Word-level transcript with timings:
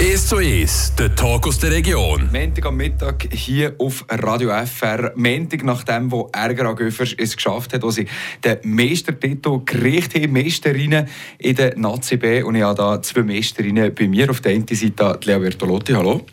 1 0.00 0.28
zu 0.28 0.36
1, 0.36 0.94
der 0.98 1.14
Talk 1.14 1.46
aus 1.46 1.58
der 1.58 1.72
Region. 1.72 2.30
Montag 2.32 2.64
am 2.64 2.78
Mittag 2.78 3.28
hier 3.34 3.74
auf 3.76 4.06
Radio 4.08 4.48
FR. 4.64 5.12
Montag 5.14 5.62
nachdem, 5.62 6.10
wo 6.10 6.30
Ärger 6.32 6.74
Göffers 6.74 7.12
es 7.18 7.36
geschafft 7.36 7.74
hat, 7.74 7.82
wo 7.82 7.90
sie 7.90 8.06
den 8.42 8.60
Meistertitel 8.62 9.58
gekriegt 9.58 10.14
haben, 10.14 10.32
Meisterinnen 10.32 11.06
in 11.36 11.54
der 11.54 11.76
Nazi 11.76 12.16
B. 12.16 12.42
Und 12.42 12.54
ich 12.54 12.62
habe 12.62 12.76
da 12.76 13.02
zwei 13.02 13.24
Meisterinnen 13.24 13.94
bei 13.94 14.08
mir. 14.08 14.30
Auf 14.30 14.40
der 14.40 14.52
einen 14.52 14.66
Seite 14.66 15.20
Lea 15.22 15.38
Bertolotti, 15.38 15.92
hallo. 15.92 16.24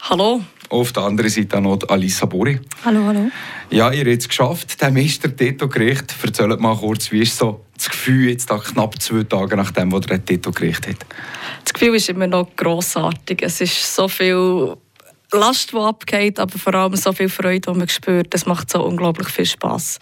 Hallo. 0.00 0.40
Auf 0.74 0.90
der 0.90 1.04
anderen 1.04 1.30
Seite 1.30 1.60
noch 1.60 1.78
Alissa 1.88 2.26
Bori. 2.26 2.58
Hallo, 2.84 3.04
hallo. 3.06 3.30
Ja, 3.70 3.92
ihr 3.92 4.10
habt 4.10 4.22
es 4.22 4.28
geschafft, 4.28 4.82
den 4.82 4.94
Meistertitel 4.94 5.68
gekriegt. 5.68 6.12
Erzählt 6.20 6.58
mal 6.58 6.76
kurz, 6.76 7.12
wie 7.12 7.22
ist 7.22 7.38
so 7.38 7.64
das 7.76 7.90
Gefühl 7.90 8.30
jetzt 8.30 8.50
da 8.50 8.58
knapp 8.58 9.00
zwei 9.00 9.22
Tage 9.22 9.56
nachdem, 9.56 9.92
wo 9.92 9.98
ihr 9.98 10.00
den 10.00 10.24
Titel 10.24 10.50
gekriegt 10.50 10.88
habt? 10.88 11.06
Das 11.62 11.74
Gefühl 11.74 11.94
ist 11.94 12.08
immer 12.08 12.26
noch 12.26 12.56
grossartig. 12.56 13.42
Es 13.42 13.60
ist 13.60 13.94
so 13.94 14.08
viel 14.08 14.74
Last, 15.30 15.70
die 15.70 15.76
abgeht, 15.76 16.40
aber 16.40 16.58
vor 16.58 16.74
allem 16.74 16.96
so 16.96 17.12
viel 17.12 17.28
Freude, 17.28 17.72
die 17.72 17.78
man 17.78 17.88
spürt. 17.88 18.34
Das 18.34 18.44
macht 18.44 18.68
so 18.68 18.84
unglaublich 18.84 19.28
viel 19.28 19.46
Spass. 19.46 20.00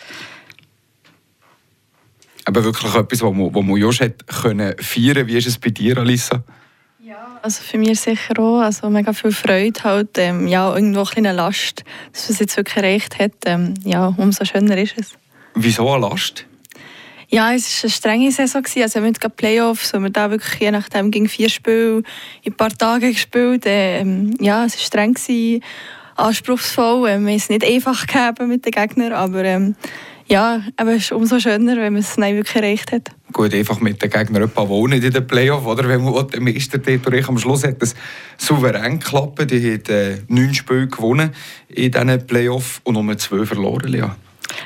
Aber 2.47 2.65
wirklich 2.65 2.95
etwas, 2.95 3.21
was 3.21 3.35
man, 3.35 3.55
was 3.55 3.63
man 3.63 3.77
just 3.77 4.01
hat 4.01 4.27
können 4.27 4.75
feiern 4.79 5.27
Wie 5.27 5.37
ist 5.37 5.49
es 5.49 5.59
bei 5.59 5.69
dir, 5.69 5.99
Alissa? 5.99 6.43
Also 7.43 7.65
für 7.65 7.77
mich 7.77 8.01
sicher 8.01 8.39
auch. 8.39 8.61
Also 8.61 8.89
mega 8.89 9.13
viel 9.13 9.33
Freude, 9.33 9.83
halt, 9.83 10.17
ähm, 10.17 10.47
ja, 10.47 10.73
irgendwo 10.73 11.05
eine 11.17 11.33
Last, 11.33 11.83
dass 12.13 12.29
man 12.29 12.35
es 12.35 12.39
jetzt 12.39 12.57
wirklich 12.57 12.77
erreicht 12.77 13.19
hat. 13.19 13.33
Ähm, 13.47 13.75
ja, 13.85 14.15
umso 14.17 14.45
schöner 14.45 14.79
ist 14.79 14.95
es. 14.97 15.11
Wieso 15.57 15.91
eine 15.91 16.07
Last? 16.07 16.47
Ja, 17.29 17.53
es 17.53 17.83
war 17.83 17.85
eine 17.85 17.91
strenge 17.91 18.31
Saison. 18.31 18.63
Also 18.65 19.01
wir 19.01 19.09
hatten 19.09 19.31
Playoffs 19.33 19.93
und 19.93 20.05
wir 20.05 20.11
da 20.11 20.31
wirklich 20.31 20.61
je 20.61 20.71
nachdem 20.71 21.11
ging 21.11 21.29
vier 21.29 21.49
Spiele 21.49 22.05
in 22.43 22.53
ein 22.53 22.57
paar 22.57 22.71
Tagen 22.71 23.11
gespielt. 23.11 23.65
Ähm, 23.67 24.37
ja, 24.39 24.65
es 24.65 24.77
war 24.77 24.85
streng, 24.85 25.15
gewesen, 25.15 25.65
anspruchsvoll. 26.15 27.09
Ähm, 27.09 27.25
wir 27.25 27.33
haben 27.33 27.39
es 27.39 27.49
nicht 27.49 27.65
einfach 27.65 28.07
gegeben 28.07 28.49
mit 28.49 28.65
den 28.65 28.73
Gegnern, 28.73 29.15
aber 29.15 29.43
ähm, 29.45 29.75
ja, 30.33 30.63
aber 30.79 30.93
es 30.93 31.03
ist 31.03 31.13
umso 31.13 31.39
schöner, 31.39 31.77
wenn 31.77 31.93
man 31.93 32.01
es 32.01 32.17
wirklich 32.17 32.57
erreicht 32.57 32.91
hat. 32.91 33.11
Gut, 33.33 33.53
einfach 33.53 33.81
mit 33.81 34.01
den 34.01 34.09
Gegnern 34.09 34.43
ein 34.45 34.49
paar 34.49 34.69
wohnen 34.69 35.03
in 35.03 35.13
den 35.13 35.27
Playoffs, 35.27 35.67
oder? 35.67 35.87
Wenn 35.87 36.03
man 36.03 36.27
den 36.27 36.43
Meistertitel 36.43 37.23
am 37.29 37.39
Schluss 37.39 37.65
hat 37.65 37.83
es 37.83 37.95
souverän 38.39 38.99
geklappt. 38.99 39.51
Die 39.51 39.75
haben 39.75 39.83
äh, 39.89 40.19
neun 40.29 40.55
Spiele 40.55 40.87
gewonnen 40.87 41.33
in 41.69 41.91
diesen 41.91 42.27
Playoffs 42.27 42.81
und 42.85 42.95
nur 42.95 43.19
zwei 43.19 43.45
verloren. 43.45 43.95
Ja. 43.95 44.17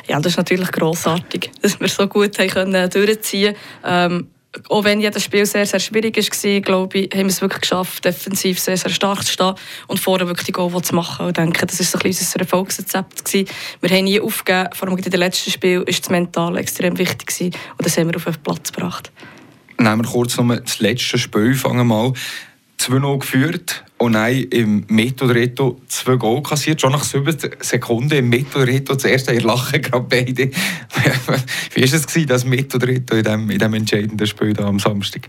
Ja, 0.08 0.20
das 0.20 0.32
ist 0.32 0.36
natürlich 0.36 0.70
grossartig, 0.70 1.50
dass 1.62 1.80
wir 1.80 1.88
so 1.88 2.06
gut 2.06 2.38
haben 2.38 2.48
können 2.48 2.90
durchziehen 2.90 3.54
ähm, 3.84 4.28
auch 4.68 4.84
wenn 4.84 5.00
jedes 5.00 5.22
Spiel 5.24 5.46
sehr, 5.46 5.66
sehr 5.66 5.80
schwierig 5.80 6.16
war, 6.16 6.60
glaube 6.60 6.98
ich, 6.98 7.10
haben 7.12 7.22
wir 7.22 7.26
es 7.26 7.40
wirklich 7.40 7.62
geschafft, 7.62 8.04
defensiv 8.04 8.58
sehr, 8.58 8.76
sehr 8.76 8.90
stark 8.90 9.24
zu 9.24 9.32
stehen 9.32 9.54
und 9.86 10.00
vorne 10.00 10.26
wirklich 10.26 10.46
die 10.46 10.52
Goal 10.52 10.82
zu 10.82 10.94
machen. 10.94 11.26
Und 11.26 11.36
denke, 11.36 11.66
das 11.66 11.78
war 11.78 11.86
so 11.86 11.98
ein 11.98 12.06
unser 12.06 12.40
Erfolgsrezept. 12.40 13.24
Gewesen. 13.24 13.48
Wir 13.80 13.90
haben 13.90 14.04
nie 14.04 14.20
aufgegeben, 14.20 14.70
vor 14.74 14.88
allem 14.88 14.98
in 14.98 15.10
den 15.10 15.20
letzten 15.20 15.50
Spiel 15.50 15.78
war 15.78 15.84
das 15.84 16.10
Mental 16.10 16.56
extrem 16.56 16.98
wichtig 16.98 17.26
gewesen. 17.26 17.54
und 17.78 17.86
das 17.86 17.96
haben 17.96 18.08
wir 18.08 18.16
auf 18.16 18.24
den 18.24 18.34
Platz 18.42 18.72
gebracht. 18.72 19.12
Nehmen 19.78 20.04
wir 20.04 20.10
kurz 20.10 20.36
noch 20.36 20.56
das 20.56 20.80
letzte 20.80 21.18
Spiel, 21.18 21.54
fangen 21.54 21.86
mal 21.86 22.12
2-0 22.78 23.18
geführt 23.18 23.84
und 23.98 24.12
dann 24.12 24.32
im 24.32 24.84
Metodretto 24.88 25.80
zwei 25.88 26.16
Goal 26.16 26.42
kassiert, 26.42 26.80
schon 26.80 26.92
nach 26.92 27.04
sieben 27.04 27.36
Sekunden 27.60 28.18
im 28.18 28.28
Metodretto. 28.28 28.96
Zuerst 28.96 29.30
ihr 29.30 29.40
Lachen 29.40 29.80
gerade 29.80 30.06
beide. 30.08 30.50
Wie 31.74 31.80
war 31.80 31.94
es, 31.94 32.26
das 32.26 32.44
Metodretto 32.44 33.16
in 33.16 33.24
diesem, 33.24 33.50
in 33.50 33.58
diesem 33.58 33.74
entscheidenden 33.74 34.26
Spiel 34.26 34.52
da 34.52 34.66
am 34.66 34.78
Samstag? 34.78 35.28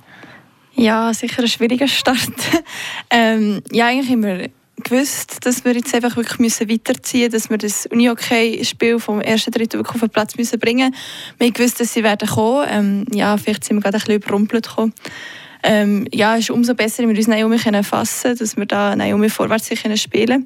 Ja, 0.76 1.14
sicher 1.14 1.42
ein 1.42 1.48
schwieriger 1.48 1.88
Start. 1.88 2.18
ähm, 3.10 3.62
ja, 3.72 3.88
eigentlich 3.88 4.12
immer 4.12 4.48
gewusst, 4.84 5.46
dass 5.46 5.66
wir 5.66 5.74
jetzt 5.74 5.96
einfach 5.96 6.16
wirklich 6.18 6.38
müssen 6.40 6.70
weiterziehen 6.70 7.32
müssen, 7.32 7.32
dass 7.32 7.50
wir 7.50 7.58
das 7.58 7.86
Uni-Hockey-Spiel 7.88 9.00
vom 9.00 9.22
ersten 9.22 9.52
Drittel 9.52 9.80
wirklich 9.80 9.96
auf 9.96 10.02
den 10.02 10.10
Platz 10.10 10.36
müssen 10.38 10.60
bringen 10.60 10.92
müssen. 10.92 11.40
Wir 11.40 11.48
haben 11.48 11.54
gewusst, 11.54 11.80
dass 11.80 11.94
sie 11.94 12.04
werden 12.04 12.28
kommen. 12.28 12.68
Ähm, 12.70 13.06
ja, 13.12 13.38
vielleicht 13.38 13.64
sind 13.64 13.78
wir 13.78 13.82
gerade 13.82 13.98
ein 13.98 14.02
bisschen 14.02 14.22
überrumpelt 14.22 14.68
gekommen 14.68 14.94
ähm, 15.64 16.08
ja, 16.14 16.36
es 16.36 16.42
ist 16.42 16.52
umso 16.52 16.74
besser, 16.76 17.04
wenn 17.04 17.10
wir 17.10 17.18
uns 17.18 17.28
Naomi 17.28 17.58
fassen 17.58 18.24
können, 18.24 18.38
dass 18.38 18.58
wir 18.58 18.66
da 18.66 18.96
Naomi 18.96 19.30
vorwärts 19.30 19.70
können 19.70 19.98
spielen 19.98 20.46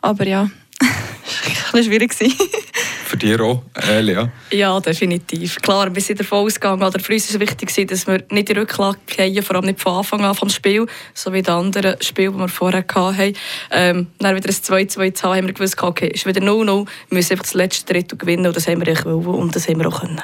Aber 0.00 0.26
ja, 0.26 0.50
es 0.80 1.72
war 1.72 1.82
schwierig. 1.82 2.14
Für 2.14 3.16
dich 3.16 3.40
auch, 3.40 3.62
äh, 3.74 4.00
Lea? 4.00 4.26
Ja, 4.50 4.78
definitiv. 4.80 5.60
Klar, 5.62 5.94
wir 5.94 6.02
sind 6.02 6.20
davon 6.20 6.46
ausgegangen, 6.46 6.82
oder 6.82 7.00
für 7.00 7.12
uns 7.12 7.32
war 7.32 7.40
es 7.40 7.48
wichtig, 7.48 7.88
dass 7.88 8.06
wir 8.06 8.22
nicht 8.30 8.48
die 8.48 8.52
Rücklage 8.52 8.98
haben, 9.18 9.42
vor 9.42 9.56
allem 9.56 9.64
nicht 9.66 9.80
von 9.80 9.94
Anfang 9.94 10.24
an 10.24 10.34
vom 10.34 10.50
Spiel, 10.50 10.86
so 11.14 11.32
wie 11.32 11.42
die 11.42 11.50
anderen 11.50 12.00
Spiele, 12.02 12.32
die 12.32 12.38
wir 12.38 12.48
vorher 12.48 12.84
hatten. 12.94 13.34
Ähm, 13.70 14.08
dann 14.18 14.36
wieder 14.36 14.48
ein 14.48 14.54
2-2 14.54 15.14
zu 15.14 15.28
haben, 15.28 15.36
haben 15.36 15.46
wir 15.46 15.54
gewusst, 15.54 15.82
okay, 15.82 16.10
es 16.12 16.20
ist 16.20 16.26
wieder 16.26 16.42
0-0, 16.42 16.66
wir 16.66 16.86
müssen 17.10 17.32
einfach 17.32 17.44
das 17.44 17.54
letzte 17.54 17.92
Drittel 17.92 18.18
gewinnen 18.18 18.46
und 18.46 18.56
das 18.56 18.68
haben 18.68 18.84
wir 18.84 19.04
wollen 19.04 19.26
und 19.26 19.56
das 19.56 19.68
haben 19.68 19.78
wir 19.78 19.88
auch 19.88 20.00
können 20.00 20.22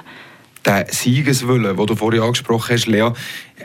der 0.64 0.86
Siegeswille, 0.90 1.74
den 1.74 1.86
du 1.86 1.96
vorhin 1.96 2.22
angesprochen 2.22 2.74
hast, 2.74 2.86
Lea, 2.86 3.10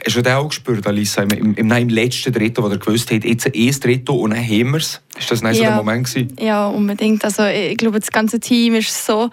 hast 0.05 0.15
du 0.15 0.21
den 0.21 0.33
auch 0.33 0.49
gespürt, 0.49 0.85
Alissa, 0.85 1.23
im, 1.23 1.55
im, 1.55 1.71
im 1.71 1.89
letzten 1.89 2.31
Drittel, 2.33 2.63
wo 2.63 2.69
du 2.69 2.77
gewusst 2.77 3.11
hast, 3.11 3.23
jetzt 3.23 3.45
ein 3.47 3.79
Drittel 3.79 4.15
und 4.15 4.31
dann 4.31 4.43
haben 4.43 4.71
wir 4.71 4.77
es? 4.77 5.01
Ist 5.17 5.31
das 5.31 5.41
nicht 5.41 5.57
ja. 5.57 5.57
so 5.57 5.63
der 5.63 5.75
Moment 5.75 6.07
gewesen? 6.07 6.35
Ja, 6.39 6.67
unbedingt. 6.67 7.23
Also 7.23 7.45
ich 7.45 7.77
glaube, 7.77 7.99
das 7.99 8.11
ganze 8.11 8.39
Team 8.39 8.75
ist 8.75 9.05
so 9.05 9.29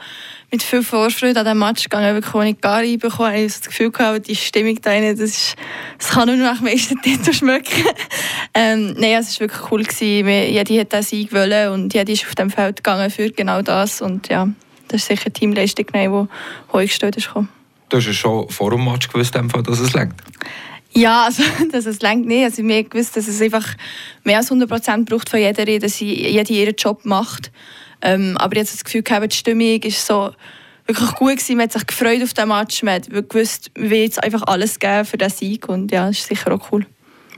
mit 0.51 0.63
viel 0.63 0.83
Vorfreude 0.83 1.41
an 1.41 1.47
den 1.47 1.59
Match 1.59 1.85
gegangen, 1.85 2.15
wirklich, 2.15 2.35
wo 2.35 2.41
ich 2.41 2.61
gar 2.61 2.79
reinbekommen 2.79 3.33
habe. 3.33 3.37
Ich 3.45 3.53
habe 3.53 3.61
das 3.61 3.69
Gefühl 3.69 3.91
gehabt, 3.91 4.29
die 4.29 4.37
Stimmung 4.37 4.79
da 4.81 4.91
rein, 4.91 5.17
das, 5.17 5.21
ist, 5.21 5.57
das 5.99 6.11
kann 6.11 6.29
nur 6.29 6.37
nach 6.37 6.59
dem 6.59 6.69
ersten 6.69 7.01
Titel 7.03 7.33
schmecken. 7.33 7.85
ähm, 8.55 8.95
nein, 8.99 9.17
es 9.21 9.41
war 9.41 9.49
wirklich 9.49 9.71
cool. 9.71 9.83
Gewesen. 9.83 10.29
Jede 10.29 10.81
hat 10.81 10.93
diesen 10.93 11.03
Sieg 11.03 11.33
wollen 11.33 11.73
und 11.73 11.95
jede 11.95 12.13
ist 12.13 12.25
auf 12.27 12.35
dem 12.35 12.51
Feld 12.51 12.77
gegangen 12.77 13.11
für 13.11 13.31
genau 13.31 13.63
das. 13.63 14.01
Und 14.01 14.29
ja, 14.29 14.49
das 14.89 15.03
ist 15.03 15.09
sicher 15.09 15.27
eine 15.27 15.33
Teamleistung, 15.33 15.87
die 15.93 16.09
hochgestellt 16.73 17.17
ist. 17.17 17.31
Du 17.89 17.97
hast 17.97 18.07
ja 18.07 18.13
schon 18.13 18.49
vor 18.49 18.71
dem 18.71 18.85
Match 18.85 19.09
gewusst, 19.09 19.35
dass 19.35 19.81
es 19.81 19.93
längt. 19.93 20.15
Ja, 20.93 21.25
also, 21.25 21.43
dass 21.73 21.87
es 21.87 22.01
längt 22.01 22.27
nicht. 22.27 22.45
Also, 22.45 22.63
mir 22.63 22.85
gewusst, 22.85 23.17
dass 23.17 23.29
es 23.29 23.41
einfach 23.41 23.67
mehr 24.25 24.39
als 24.39 24.47
100 24.47 24.69
Prozent 24.69 25.09
braucht 25.09 25.29
von 25.29 25.39
jeder, 25.39 25.65
dass 25.79 26.01
jeder 26.01 26.51
ihren 26.51 26.75
Job 26.75 27.05
macht. 27.05 27.53
Ähm, 28.03 28.37
aber 28.39 28.57
jetzt 28.57 28.75
das 28.75 28.85
Gefühl 28.85 29.03
gehabt, 29.03 29.33
die 29.33 29.37
Stimmung 29.37 29.83
ist 29.83 30.07
so 30.07 30.33
wirklich 30.87 31.13
gut 31.15 31.31
gewesen. 31.33 31.57
Man 31.57 31.65
hat 31.65 31.73
sich 31.73 31.87
gefreut 31.87 32.23
auf 32.23 32.33
den 32.35 32.49
Match. 32.49 32.83
Man 32.83 32.95
hat 32.95 33.11
gewusst, 33.29 33.71
wir 33.75 33.91
will 33.91 34.03
jetzt 34.03 34.23
einfach 34.23 34.43
alles 34.47 34.79
geben 34.79 35.05
für 35.05 35.19
den 35.19 35.31
Sieg. 35.31 35.69
Und 35.69 35.93
ja, 35.93 36.07
das 36.07 36.19
ist 36.19 36.29
sicher 36.29 36.53
auch 36.53 36.73
cool. 36.73 36.87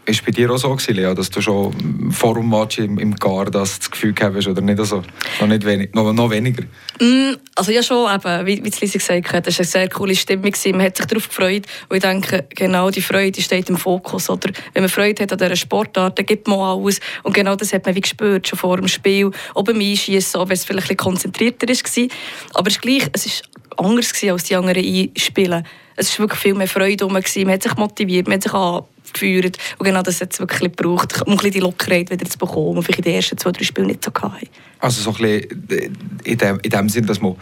Ist 0.09 0.25
bei 0.25 0.33
dir 0.33 0.51
auch 0.51 0.57
so 0.57 0.75
gewesen, 0.75 0.95
Lea, 0.95 1.15
dass 1.15 1.29
du 1.29 1.43
schon 1.43 2.11
vor 2.13 2.33
dem 2.33 2.49
Match 2.49 2.79
im, 2.79 2.99
im 2.99 3.15
Gar 3.15 3.51
das, 3.51 3.91
Gefühl 3.91 4.15
gehabt 4.15 4.37
hast, 4.37 4.49
oder 4.49 4.63
nicht 4.63 4.83
so? 4.87 5.03
Noch, 5.39 5.47
nicht 5.47 5.67
wenig, 5.67 5.93
noch, 5.93 6.11
noch 6.15 6.31
weniger? 6.31 6.63
Mm, 6.99 7.35
also 7.55 7.73
ja 7.73 7.83
schon, 7.83 8.11
eben, 8.11 8.47
wie, 8.47 8.65
wie 8.65 8.73
Lisa 8.81 8.99
gesagt 8.99 9.35
hat, 9.35 9.47
es 9.47 9.59
war 9.59 9.65
eine 9.65 9.69
sehr 9.69 9.89
coole 9.91 10.17
Stimmung. 10.17 10.55
Man 10.73 10.83
hat 10.83 10.97
sich 10.97 11.05
darauf 11.05 11.29
gefreut. 11.29 11.67
Und 11.91 11.97
ich 11.99 12.03
denke, 12.03 12.47
genau 12.49 12.89
die 12.89 13.03
Freude 13.03 13.43
steht 13.43 13.69
im 13.69 13.77
Fokus. 13.77 14.31
Oder? 14.31 14.51
Wenn 14.73 14.85
man 14.85 14.89
Freude 14.89 15.25
hat 15.25 15.33
an 15.33 15.39
dieser 15.39 15.57
Sportart, 15.57 16.19
dann 16.19 16.25
gibt 16.25 16.49
man 16.49 16.59
alles. 16.59 17.01
Und 17.23 17.35
genau 17.35 17.55
das 17.55 17.75
hat 17.75 17.85
man 17.85 17.95
wie 17.95 18.01
gespürt, 18.01 18.49
schon 18.49 18.59
vor 18.59 18.79
dem 18.79 18.89
Spiel. 18.89 19.31
Auch 19.53 19.65
beim 19.65 19.79
Einschießen, 19.79 20.41
wenn 20.41 20.51
es 20.53 20.65
vielleicht 20.65 20.87
ein 20.87 20.97
bisschen 20.97 20.97
konzentrierter 20.97 21.69
war. 21.69 22.09
Aber 22.55 22.69
es 22.69 22.77
ist 22.77 22.81
gleich, 22.81 23.11
es 23.13 23.27
war 23.27 23.68
anders 23.77 24.13
als 24.25 24.45
die 24.45 24.57
anderen 24.57 24.85
Einspielen. 24.85 25.65
Es 25.97 26.13
war 26.13 26.25
wirklich 26.25 26.41
viel 26.41 26.55
mehr 26.55 26.69
Freude 26.69 27.05
rum. 27.05 27.13
Man 27.13 27.23
hat 27.23 27.63
sich 27.63 27.77
motiviert, 27.77 28.27
man 28.27 28.37
hat 28.37 28.43
sich 28.45 28.55
an 28.55 28.83
geführt. 29.13 29.59
Und 29.79 29.87
genau 29.87 30.03
das 30.03 30.21
hat 30.21 30.33
es 30.33 30.41
wirklich 30.41 30.61
gebraucht, 30.61 31.23
um 31.27 31.37
die 31.37 31.61
Lockerheit 31.61 32.11
wieder 32.11 32.27
zu 32.27 32.39
bekommen, 32.39 32.77
die 32.77 32.83
vielleicht 32.83 32.99
in 32.99 33.05
den 33.05 33.15
ersten 33.15 33.39
zwei, 33.39 33.53
drei 33.53 33.65
Spielen 33.65 33.87
nicht 33.89 34.05
so 34.05 34.13
hatten. 34.13 34.49
Also 34.81 35.03
so 35.03 35.11
ein 35.25 35.49
bisschen 35.49 35.69
äh, 35.71 36.31
in 36.31 36.39
dem, 36.39 36.61
in 36.61 36.71
dem 36.71 36.89
Sinn, 36.89 37.07
dass 37.07 37.21
man 37.21 37.37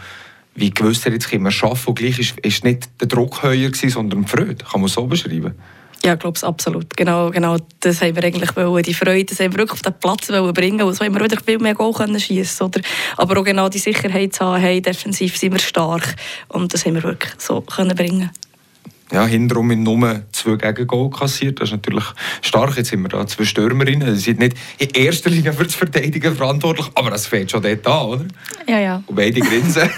wie 0.55 0.71
gewusst 0.71 1.05
hat, 1.05 1.13
jetzt 1.13 1.29
können 1.29 1.43
wir 1.43 1.63
arbeiten 1.63 1.85
und 1.85 1.99
gleich 1.99 2.33
ist 2.41 2.63
nicht 2.63 2.89
der 2.99 3.07
Druck 3.07 3.43
höher 3.43 3.69
gewesen, 3.69 3.89
sondern 3.89 4.23
die 4.23 4.27
Freude. 4.27 4.55
Kann 4.55 4.81
man 4.81 4.89
so 4.89 5.05
beschreiben? 5.05 5.53
Ja, 6.07 6.13
ich 6.13 6.19
glaube 6.19 6.37
es 6.37 6.43
absolut. 6.45 6.95
Genau, 6.95 7.31
genau 7.31 7.57
das 7.81 8.01
haben 8.01 8.15
wir 8.15 8.23
eigentlich 8.23 8.55
wollen. 8.55 8.81
Die 8.81 8.93
Freude, 8.93 9.25
das 9.25 9.41
haben 9.41 9.51
wir 9.51 9.57
wirklich 9.57 9.73
auf 9.73 9.81
den 9.81 9.91
Platz 9.99 10.29
wollen 10.29 10.53
bringen 10.53 10.81
und 10.83 10.93
so 10.93 11.03
haben 11.03 11.13
wir 11.13 11.21
wieder 11.21 11.35
viel 11.45 11.59
mehr 11.59 11.75
Goal 11.75 11.91
können 11.91 12.17
schiessen 12.17 12.67
oder 12.67 12.79
Aber 13.17 13.37
auch 13.37 13.43
genau 13.43 13.67
die 13.67 13.77
Sicherheit 13.77 14.33
zu 14.33 14.45
haben, 14.45 14.61
hey, 14.61 14.81
defensiv 14.81 15.35
sind 15.35 15.51
wir 15.51 15.59
stark 15.59 16.15
und 16.47 16.73
das 16.73 16.85
haben 16.85 16.95
wir 16.95 17.03
wirklich 17.03 17.33
so 17.39 17.59
können 17.59 17.93
bringen 17.93 18.31
ja, 19.11 19.25
hinterum 19.25 19.71
in 19.71 19.83
Nummer 19.83 20.21
zwei 20.31 20.55
Gegengol 20.55 21.09
kassiert. 21.09 21.59
Das 21.59 21.69
ist 21.69 21.73
natürlich 21.73 22.05
stark. 22.41 22.75
Jetzt 22.77 22.89
sind 22.89 23.01
wir 23.01 23.09
da 23.09 23.25
zwei 23.25 23.45
Stürmerinnen. 23.45 24.15
Sie 24.15 24.21
sind 24.21 24.39
nicht 24.39 24.57
in 24.77 24.89
erster 24.89 25.29
Linie 25.29 25.53
für 25.53 25.63
das 25.63 25.75
Verteidigen 25.75 26.35
verantwortlich, 26.35 26.87
aber 26.93 27.11
das 27.11 27.25
fällt 27.25 27.51
schon 27.51 27.61
dort 27.61 27.87
an, 27.87 28.05
oder? 28.05 28.25
Ja, 28.67 28.79
ja. 28.79 29.03
Und 29.07 29.15
beide 29.15 29.39
grinsen. 29.39 29.89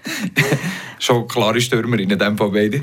schon 0.98 1.28
klare 1.28 1.60
Stürmerinnen 1.60 2.12
in 2.12 2.18
dem 2.18 2.38
Fall 2.38 2.50
beide 2.50 2.82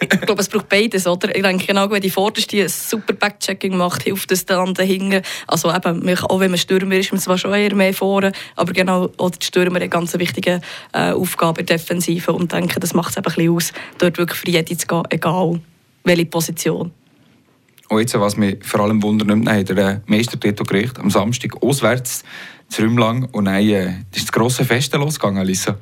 ich 0.00 0.08
glaube, 0.08 0.40
es 0.40 0.48
braucht 0.48 0.68
beides, 0.68 1.06
oder? 1.06 1.34
Ich 1.34 1.42
denke, 1.42 1.66
genau, 1.66 1.90
wenn 1.90 2.00
die 2.00 2.10
Vorderste 2.10 2.62
ein 2.62 2.68
super 2.68 3.12
Backchecking 3.12 3.76
macht, 3.76 4.02
hilft 4.02 4.32
es 4.32 4.44
dann 4.44 4.74
dahinter. 4.74 5.22
Also 5.46 5.72
eben, 5.72 6.18
auch 6.18 6.40
wenn 6.40 6.50
man 6.50 6.58
Stürmer 6.58 6.96
ist, 6.96 7.12
man 7.12 7.20
zwar 7.20 7.38
schon 7.38 7.54
eher 7.54 7.74
mehr 7.74 7.94
vorne, 7.94 8.32
aber 8.56 8.72
genau, 8.72 9.10
auch 9.18 9.30
die 9.30 9.46
Stürmer 9.46 9.80
haben 9.80 9.90
ganz 9.90 10.14
wichtige 10.14 10.60
äh, 10.92 11.12
Aufgabe 11.12 11.60
in 11.60 11.66
der 11.66 11.78
Defensive 11.78 12.32
und 12.32 12.52
denke, 12.52 12.80
das 12.80 12.94
macht 12.94 13.10
es 13.10 13.16
ein 13.16 13.22
bisschen 13.22 13.50
aus, 13.50 13.72
dort 13.98 14.18
wirklich 14.18 14.38
für 14.38 14.50
jede 14.50 14.76
zu 14.76 14.86
gehen, 14.86 15.02
egal 15.10 15.60
welche 16.04 16.26
Position. 16.26 16.92
Und 17.88 18.00
jetzt, 18.00 18.18
was 18.18 18.36
mich 18.36 18.58
vor 18.64 18.80
allem 18.80 19.02
wundert, 19.02 19.28
nimmt, 19.28 19.48
hat 19.48 19.70
er 19.70 19.86
einen 19.86 20.02
Meistertitel 20.06 20.64
gekriegt, 20.64 20.98
am 20.98 21.10
Samstag 21.10 21.62
auswärts 21.62 22.24
zu 22.68 22.82
Rümlang. 22.82 23.28
Und 23.30 23.44
dann 23.44 23.56
äh, 23.56 24.00
ist 24.12 24.24
das 24.24 24.32
grosse 24.32 24.64
Fest 24.64 24.92
losgegangen, 24.94 25.38
Alissa. 25.38 25.78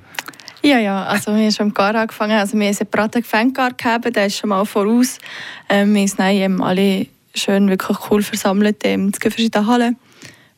Ja, 0.64 0.78
ja, 0.78 1.04
also 1.04 1.34
wir 1.34 1.42
haben 1.42 1.52
schon 1.52 1.66
im 1.66 1.74
Gar 1.74 1.94
angefangen. 1.94 2.38
Also 2.38 2.54
wir 2.54 2.60
haben 2.60 2.66
einen 2.68 2.74
separaten 2.74 3.22
Fangar 3.22 3.74
gehabt, 3.74 4.16
der 4.16 4.26
ist 4.26 4.38
schon 4.38 4.48
mal 4.48 4.64
voraus. 4.64 5.18
Ähm, 5.68 5.94
wir 5.94 6.08
ähm, 6.20 6.62
alle 6.62 7.06
schön, 7.34 7.68
wirklich 7.68 7.98
cool 8.10 8.22
versammelt 8.22 8.78
ähm, 8.84 9.08
in 9.08 9.12
verschiedenen 9.12 9.66
Hallen. 9.66 9.96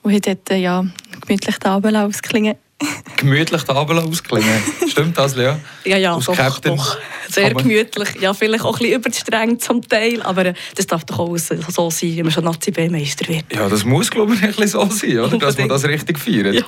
Und 0.02 0.12
haben 0.12 0.22
dort 0.22 0.50
äh, 0.52 0.58
ja, 0.58 0.86
gemütlich 1.26 1.58
den 1.58 1.70
Abend 1.72 1.96
ausklingen. 1.96 2.54
gemütlich 3.16 3.62
den 3.64 3.76
Abend 3.76 3.98
ausklingen? 3.98 4.62
Stimmt 4.86 5.18
das, 5.18 5.34
Lea? 5.34 5.54
Ja, 5.84 5.96
ja, 5.96 6.16
doch, 6.16 6.60
doch. 6.60 6.98
Sehr 7.28 7.52
gemütlich. 7.52 8.20
Ja, 8.20 8.32
vielleicht 8.32 8.64
auch 8.64 8.74
ein 8.74 8.78
bisschen 8.78 9.00
überstreng 9.00 9.58
zum 9.58 9.82
Teil, 9.82 10.22
aber 10.22 10.46
äh, 10.46 10.54
das 10.76 10.86
darf 10.86 11.02
doch 11.02 11.18
auch 11.18 11.36
so 11.36 11.90
sein, 11.90 12.16
wenn 12.16 12.22
man 12.22 12.32
schon 12.32 12.44
Nazi-B-Meister 12.44 13.26
wird. 13.26 13.52
Ja, 13.52 13.68
das 13.68 13.84
muss, 13.84 14.08
glaube 14.08 14.34
ich, 14.34 14.42
ein 14.44 14.50
bisschen 14.50 14.68
so 14.68 14.88
sein, 14.88 15.18
oder? 15.18 15.36
dass 15.40 15.58
man 15.58 15.68
das 15.68 15.82
richtig 15.82 16.20
feiert. 16.20 16.54
Ja. 16.54 16.62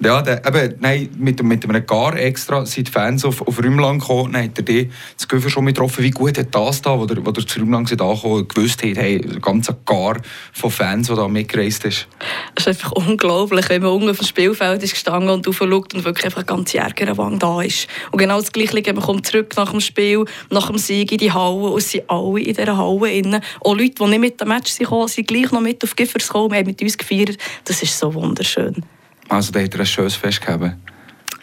Ja, 0.00 0.22
der, 0.22 0.46
eben, 0.46 0.76
nein, 0.78 1.08
mit, 1.18 1.42
mit 1.42 1.68
einem 1.68 1.84
Gar 1.84 2.16
extra 2.16 2.64
sind 2.64 2.86
die 2.86 2.92
Fans 2.92 3.24
auf, 3.24 3.44
auf 3.44 3.58
Rümlang 3.58 3.98
gekommen. 3.98 4.32
Dann 4.32 4.44
hat 4.44 4.68
er 4.68 4.84
das 5.16 5.26
Gefühl 5.26 5.50
schon 5.50 5.66
getroffen, 5.66 6.04
wie 6.04 6.12
gut 6.12 6.38
hat 6.38 6.54
das 6.54 6.82
da, 6.82 6.96
wo 6.96 7.04
der, 7.04 7.24
wo 7.26 7.32
der 7.32 7.44
zu 7.44 7.58
Rümlang 7.58 7.84
angekommen, 7.84 8.46
gewusst 8.46 8.84
hat, 8.84 8.96
hey, 8.96 9.16
ein 9.16 9.40
ganzer 9.40 9.76
Gar 9.84 10.18
von 10.52 10.70
Fans, 10.70 11.08
der 11.08 11.16
da 11.16 11.26
mitgereist 11.26 11.84
ist. 11.84 12.06
Es 12.54 12.66
ist 12.66 12.68
einfach 12.68 12.92
unglaublich, 12.92 13.68
wenn 13.70 13.82
man 13.82 13.90
unten 13.90 14.10
auf 14.10 14.18
dem 14.18 14.26
Spielfeld 14.26 14.84
ist 14.84 14.92
gestanden 14.92 15.30
und 15.30 15.48
aufschaut 15.48 15.92
und 15.92 16.04
wirklich 16.04 16.26
einfach 16.26 16.38
eine 16.38 16.46
ganze 16.46 16.78
Ärgerwang 16.78 17.40
da 17.40 17.60
ist. 17.62 17.88
Und 18.12 18.18
genau 18.18 18.40
das 18.40 18.52
Gleiche, 18.52 18.92
man 18.92 19.02
kommt 19.02 19.26
zurück 19.26 19.54
nach 19.56 19.72
dem 19.72 19.80
Spiel, 19.80 20.24
nach 20.50 20.68
dem 20.68 20.78
Sieg 20.78 21.10
in 21.10 21.18
die 21.18 21.32
Halle 21.32 21.70
und 21.70 21.82
sind 21.82 22.08
alle 22.08 22.40
in 22.40 22.54
dieser 22.54 22.76
Halle 22.76 23.10
innen. 23.10 23.42
Auch 23.60 23.74
Leute, 23.74 23.94
die 23.98 24.04
nicht 24.04 24.20
mit 24.20 24.40
dem 24.40 24.46
Match 24.46 24.70
sind, 24.70 24.88
sind 25.08 25.26
gleich 25.26 25.50
noch 25.50 25.60
mit 25.60 25.82
auf 25.82 25.96
Giffers 25.96 26.28
gekommen, 26.28 26.54
haben 26.54 26.66
mit 26.66 26.80
uns 26.80 26.96
gefeiert. 26.96 27.36
Das 27.64 27.82
ist 27.82 27.98
so 27.98 28.14
wunderschön. 28.14 28.84
Also 29.28 29.52
da 29.52 29.60
hat 29.60 29.74
er 29.74 29.80
ein 29.80 29.86
schönes 29.86 30.14
Fest 30.14 30.40
gegeben. 30.40 30.80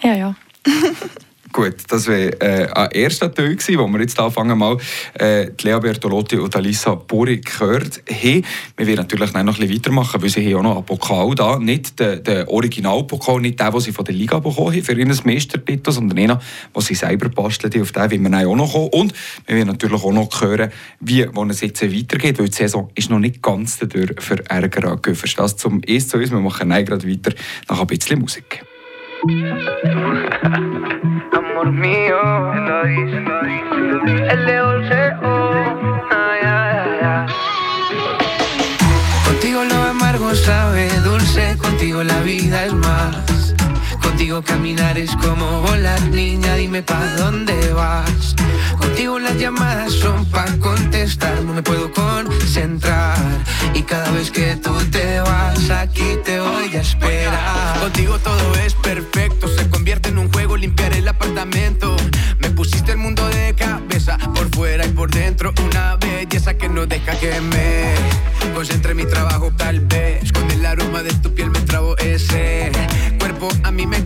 Ja, 0.02 0.16
ja. 0.16 0.36
Gut, 1.52 1.76
das 1.88 2.08
war 2.08 2.16
äh, 2.16 2.68
ein 2.74 2.92
erster 2.92 3.34
Teil, 3.34 3.58
wo 3.78 3.88
wir 3.88 4.02
jetzt 4.02 4.20
anfangen 4.20 4.58
mal 4.58 4.78
äh, 5.20 5.46
Lea 5.62 5.80
Bertolotti 5.80 6.38
und 6.38 6.56
Alissa 6.56 6.96
Buri 6.96 7.38
gehört 7.38 8.02
haben. 8.10 8.44
Wir 8.76 8.88
werden 8.88 8.98
natürlich 8.98 9.32
noch 9.32 9.40
ein 9.40 9.46
bisschen 9.46 9.74
weitermachen, 9.74 10.22
weil 10.22 10.30
sie 10.30 10.54
haben 10.54 10.58
auch 10.58 10.64
noch 10.64 10.76
einen 10.78 10.86
Pokal 10.86 11.36
da. 11.36 11.58
Nicht 11.60 12.00
den, 12.00 12.24
den 12.24 12.48
Originalpokal, 12.48 13.40
nicht 13.40 13.60
den, 13.60 13.72
den 13.72 13.80
sie 13.80 13.92
von 13.94 14.04
der 14.04 14.16
Liga 14.16 14.40
bekommen 14.40 14.74
haben 14.74 14.84
für 14.84 14.94
ihren 14.94 15.18
Meistertitel, 15.24 15.92
sondern 15.92 16.18
den, 16.18 16.28
den 16.28 16.82
sie 16.82 16.96
selber 16.96 17.30
basteln. 17.30 17.82
Auf 17.82 17.92
den 17.92 18.12
wollen 18.12 18.32
wir 18.32 18.48
auch 18.50 18.56
noch 18.56 18.74
kommen. 18.74 18.90
Und 18.90 19.14
wir 19.46 19.56
werden 19.56 19.68
natürlich 19.68 20.04
auch 20.04 20.12
noch 20.12 20.42
hören, 20.42 20.72
wie 21.00 21.26
wo 21.32 21.46
es 21.46 21.62
jetzt 21.62 21.82
weitergeht, 21.82 22.40
weil 22.40 22.50
die 22.50 22.56
Saison 22.56 22.90
ist 22.96 23.10
noch 23.10 23.20
nicht 23.20 23.42
ganz 23.42 23.78
dadurch 23.78 24.20
für 24.20 24.44
Ärger 24.50 24.92
angegeben. 24.92 25.20
Das 25.38 25.56
zum 25.56 25.82
ersten 25.84 26.10
zu 26.10 26.18
uns. 26.18 26.32
Wir 26.32 26.40
machen 26.40 26.70
gerade 26.70 27.10
weiter 27.10 27.34
nach 27.70 27.80
ein 27.80 27.88
bisschen 27.88 28.20
Musik. 28.20 28.66
Amor 31.34 31.72
mío, 31.72 32.54
el 34.30 34.46
de 34.46 34.62
ay, 36.12 36.42
ay, 36.44 37.00
ay. 37.02 37.26
Contigo 39.26 39.64
lo 39.64 39.82
amargo 39.82 40.36
sabe 40.36 40.90
dulce, 41.04 41.58
contigo 41.58 42.04
la 42.04 42.22
vida 42.22 42.66
es 42.66 42.74
más. 42.74 43.35
Contigo 44.16 44.42
caminar 44.42 44.98
es 44.98 45.14
como 45.18 45.60
volar, 45.60 46.02
niña, 46.04 46.56
dime 46.56 46.82
pa' 46.82 47.06
dónde 47.18 47.74
vas. 47.74 48.34
Contigo 48.78 49.20
las 49.20 49.38
llamadas 49.38 49.92
son 49.92 50.26
pa' 50.28 50.46
contestar, 50.62 51.42
no 51.42 51.54
me 51.54 51.62
puedo 51.62 51.92
concentrar. 51.92 53.18
Y 53.74 53.82
cada 53.82 54.10
vez 54.12 54.32
que 54.32 54.56
tú 54.56 54.74
te 54.90 55.20
vas, 55.20 55.70
aquí 55.70 56.16
te 56.24 56.40
voy 56.40 56.74
a 56.78 56.80
esperar. 56.80 57.78
Contigo 57.82 58.18
todo 58.20 58.56
es 58.66 58.74
perfecto, 58.76 59.50
se 59.50 59.70
convierte 59.70 60.08
en 60.08 60.18
un 60.18 60.32
juego 60.32 60.56
limpiar 60.56 60.94
el 60.94 61.10
apartamento. 61.10 61.98
Me 62.40 62.50
pusiste 62.52 62.94
el 62.94 63.00
mundo 63.00 63.28
de 63.28 63.54
cabeza, 63.54 64.18
por 64.34 64.50
fuera 64.56 64.86
y 64.86 64.92
por 64.92 65.12
dentro, 65.12 65.54
una 65.68 65.98
belleza 65.98 66.54
que 66.54 66.70
no 66.70 66.86
deja 66.86 67.20
que 67.20 67.42
me 67.42 67.94
concentre 68.54 68.94
mi 68.94 69.04
trabajo 69.04 69.52
tal 69.58 69.82
vez. 69.82 70.32
Con 70.32 70.50
el 70.52 70.66
aroma 70.66 71.04
de 71.04 71.14
tu 71.16 71.34
piel 71.34 71.50
me 71.50 71.60
trabo 71.60 71.98
ese 71.98 72.72
cuerpo, 73.20 73.50
a 73.64 73.72
mí 73.72 73.86
me 73.86 74.05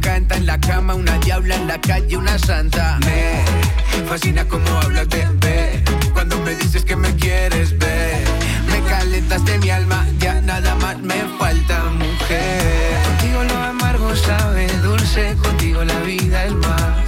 la 0.49 0.59
cama, 0.59 0.95
una 0.95 1.15
diabla 1.19 1.55
en 1.57 1.67
la 1.67 1.79
calle, 1.79 2.17
una 2.17 2.39
santa. 2.39 2.97
Me 3.05 4.03
fascina 4.07 4.43
como 4.45 4.67
hablas, 4.81 5.07
bebé. 5.07 5.83
Cuando 6.11 6.39
me 6.39 6.55
dices 6.55 6.83
que 6.83 6.95
me 6.95 7.13
quieres 7.17 7.77
ver, 7.77 8.23
me 8.71 8.81
calentas 8.89 9.45
de 9.45 9.59
mi 9.59 9.69
alma, 9.69 10.07
ya 10.17 10.41
nada 10.41 10.73
más 10.77 10.97
me 11.01 11.19
falta, 11.37 11.83
mujer. 12.03 12.97
Contigo 13.09 13.43
lo 13.43 13.57
amargo 13.57 14.15
sabe 14.15 14.67
dulce, 14.81 15.35
contigo 15.43 15.83
la 15.83 15.99
vida 15.99 16.45
es 16.45 16.53
más. 16.53 17.05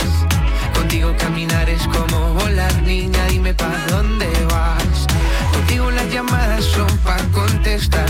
Contigo 0.76 1.16
caminar 1.18 1.68
es 1.68 1.88
como 1.88 2.36
volar, 2.36 2.76
niña, 2.84 3.26
dime 3.28 3.56
pa' 3.56 3.76
dónde 3.90 4.30
vas. 4.52 5.08
Contigo 5.52 5.90
las 5.90 6.08
llamadas 6.14 6.64
son 6.64 6.96
pa' 7.00 7.24
contestar, 7.34 8.08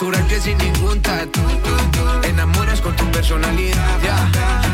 natural 0.00 0.26
que 0.28 0.40
sin 0.40 0.56
ningún 0.56 1.02
tatu. 1.02 1.40
Enamoras 2.24 2.80
con 2.80 2.96
tu 2.96 3.04
personalidad, 3.10 3.78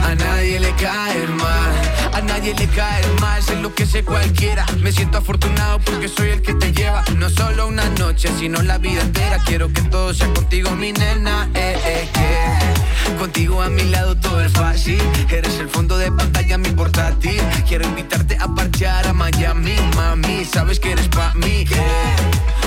a 0.04 0.14
nadie 0.14 0.60
le 0.60 0.70
cae 0.74 1.26
mal, 1.26 1.72
a 2.12 2.20
nadie 2.20 2.54
le 2.54 2.66
cae 2.68 3.02
mal, 3.20 3.42
se 3.42 3.54
enloquece 3.54 4.04
cualquiera. 4.04 4.64
Me 4.78 4.92
siento 4.92 5.18
afortunado 5.18 5.80
porque 5.80 6.08
soy 6.08 6.30
el 6.30 6.42
que 6.42 6.54
te 6.54 6.72
lleva, 6.72 7.02
no 7.16 7.28
solo 7.28 7.66
una 7.66 7.88
noche, 7.98 8.28
sino 8.38 8.62
la 8.62 8.78
vida 8.78 9.02
entera. 9.02 9.38
Quiero 9.44 9.72
que 9.72 9.82
todo 9.82 10.14
sea 10.14 10.32
contigo, 10.32 10.70
mi 10.76 10.92
nena, 10.92 11.48
eh, 11.54 11.76
eh, 11.84 12.08
que 12.12 12.75
contigo 13.18 13.62
a 13.62 13.68
mi 13.68 13.84
lado 13.84 14.16
todo 14.16 14.40
es 14.40 14.52
fácil. 14.52 15.00
Eres 15.30 15.58
el 15.58 15.68
fondo 15.68 15.98
de 15.98 16.10
pantalla, 16.10 16.58
mi 16.58 16.70
portátil. 16.70 17.40
Quiero 17.66 17.84
invitarte 17.84 18.36
a 18.40 18.48
parchear 18.48 19.06
a 19.06 19.12
Miami, 19.12 19.76
mami. 19.94 20.44
Sabes 20.44 20.80
que 20.80 20.92
eres 20.92 21.08
pa' 21.08 21.32
mí. 21.34 21.64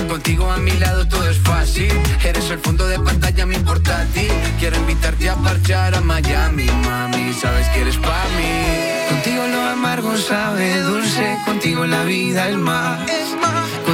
Contigo 0.08 0.50
a 0.52 0.58
mi 0.58 0.72
lado 0.72 1.08
todo 1.08 1.30
es 1.30 1.38
fácil. 1.40 1.92
Eres 2.24 2.50
el 2.50 2.60
fondo 2.60 2.88
de 2.88 3.00
pantalla, 3.00 3.46
mi 3.46 3.58
portátil. 3.58 4.32
Quiero 4.60 4.78
invitarte 4.78 5.30
a 5.30 5.36
parchar 5.36 5.96
a 5.96 6.02
Miami, 6.02 6.66
mami. 6.66 7.34
Sabes 7.34 7.68
que 7.70 7.82
eres 7.82 7.98
pa' 7.98 8.26
mí. 8.38 9.10
Contigo 9.10 9.48
lo 9.48 9.62
amargo 9.62 10.18
sabe 10.18 10.80
dulce. 10.82 11.38
Contigo 11.46 11.86
la 11.86 12.04
vida 12.04 12.50
es 12.50 12.58
más. 12.58 13.00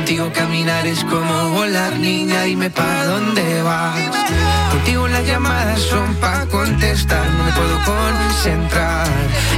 Contigo 0.05 0.31
caminar 0.31 0.85
es 0.85 1.03
como 1.03 1.49
volar, 1.49 1.97
niña. 1.97 2.43
Dime 2.43 2.69
pa' 2.69 3.05
dónde 3.05 3.63
vas. 3.63 3.97
Contigo 4.69 5.07
las 5.07 5.25
llamadas 5.25 5.79
son 5.79 6.13
pa' 6.17 6.45
contestar, 6.45 7.27
no 7.27 7.43
me 7.43 7.51
puedo 7.53 7.75
concentrar. 7.83 9.07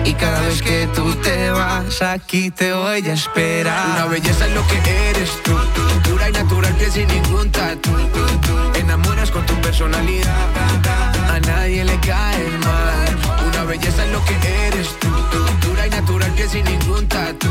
Y 0.06 0.14
cada 0.14 0.40
vez 0.40 0.62
que 0.62 0.88
tú 0.96 1.14
te 1.16 1.50
vas, 1.50 2.02
aquí 2.02 2.50
te 2.50 2.72
voy 2.72 3.06
a 3.10 3.14
esperar. 3.14 3.90
Una 3.98 4.06
belleza 4.06 4.48
es 4.48 4.54
lo 4.54 4.66
que 4.68 5.10
eres 5.10 5.32
tú, 5.44 5.52
dura 6.10 6.30
y 6.30 6.32
natural 6.32 6.78
que 6.78 6.92
sin 6.92 7.10
ningún 7.10 7.52
tatu. 7.52 7.92
Enamoras 8.76 9.30
con 9.32 9.46
tu 9.46 9.54
personalidad, 9.56 10.48
a 11.30 11.42
nadie 11.42 11.84
le 11.84 12.00
cae 12.00 12.48
mal. 12.64 13.46
Una 13.50 13.64
belleza 13.66 14.06
es 14.06 14.12
lo 14.14 14.24
que 14.24 14.36
eres 14.68 14.98
tú, 14.98 15.10
dura 15.68 15.88
y 15.88 15.90
natural 15.90 16.34
que 16.36 16.48
sin 16.48 16.64
ningún 16.64 17.06
tatu. 17.10 17.50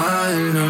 mind. 0.00 0.69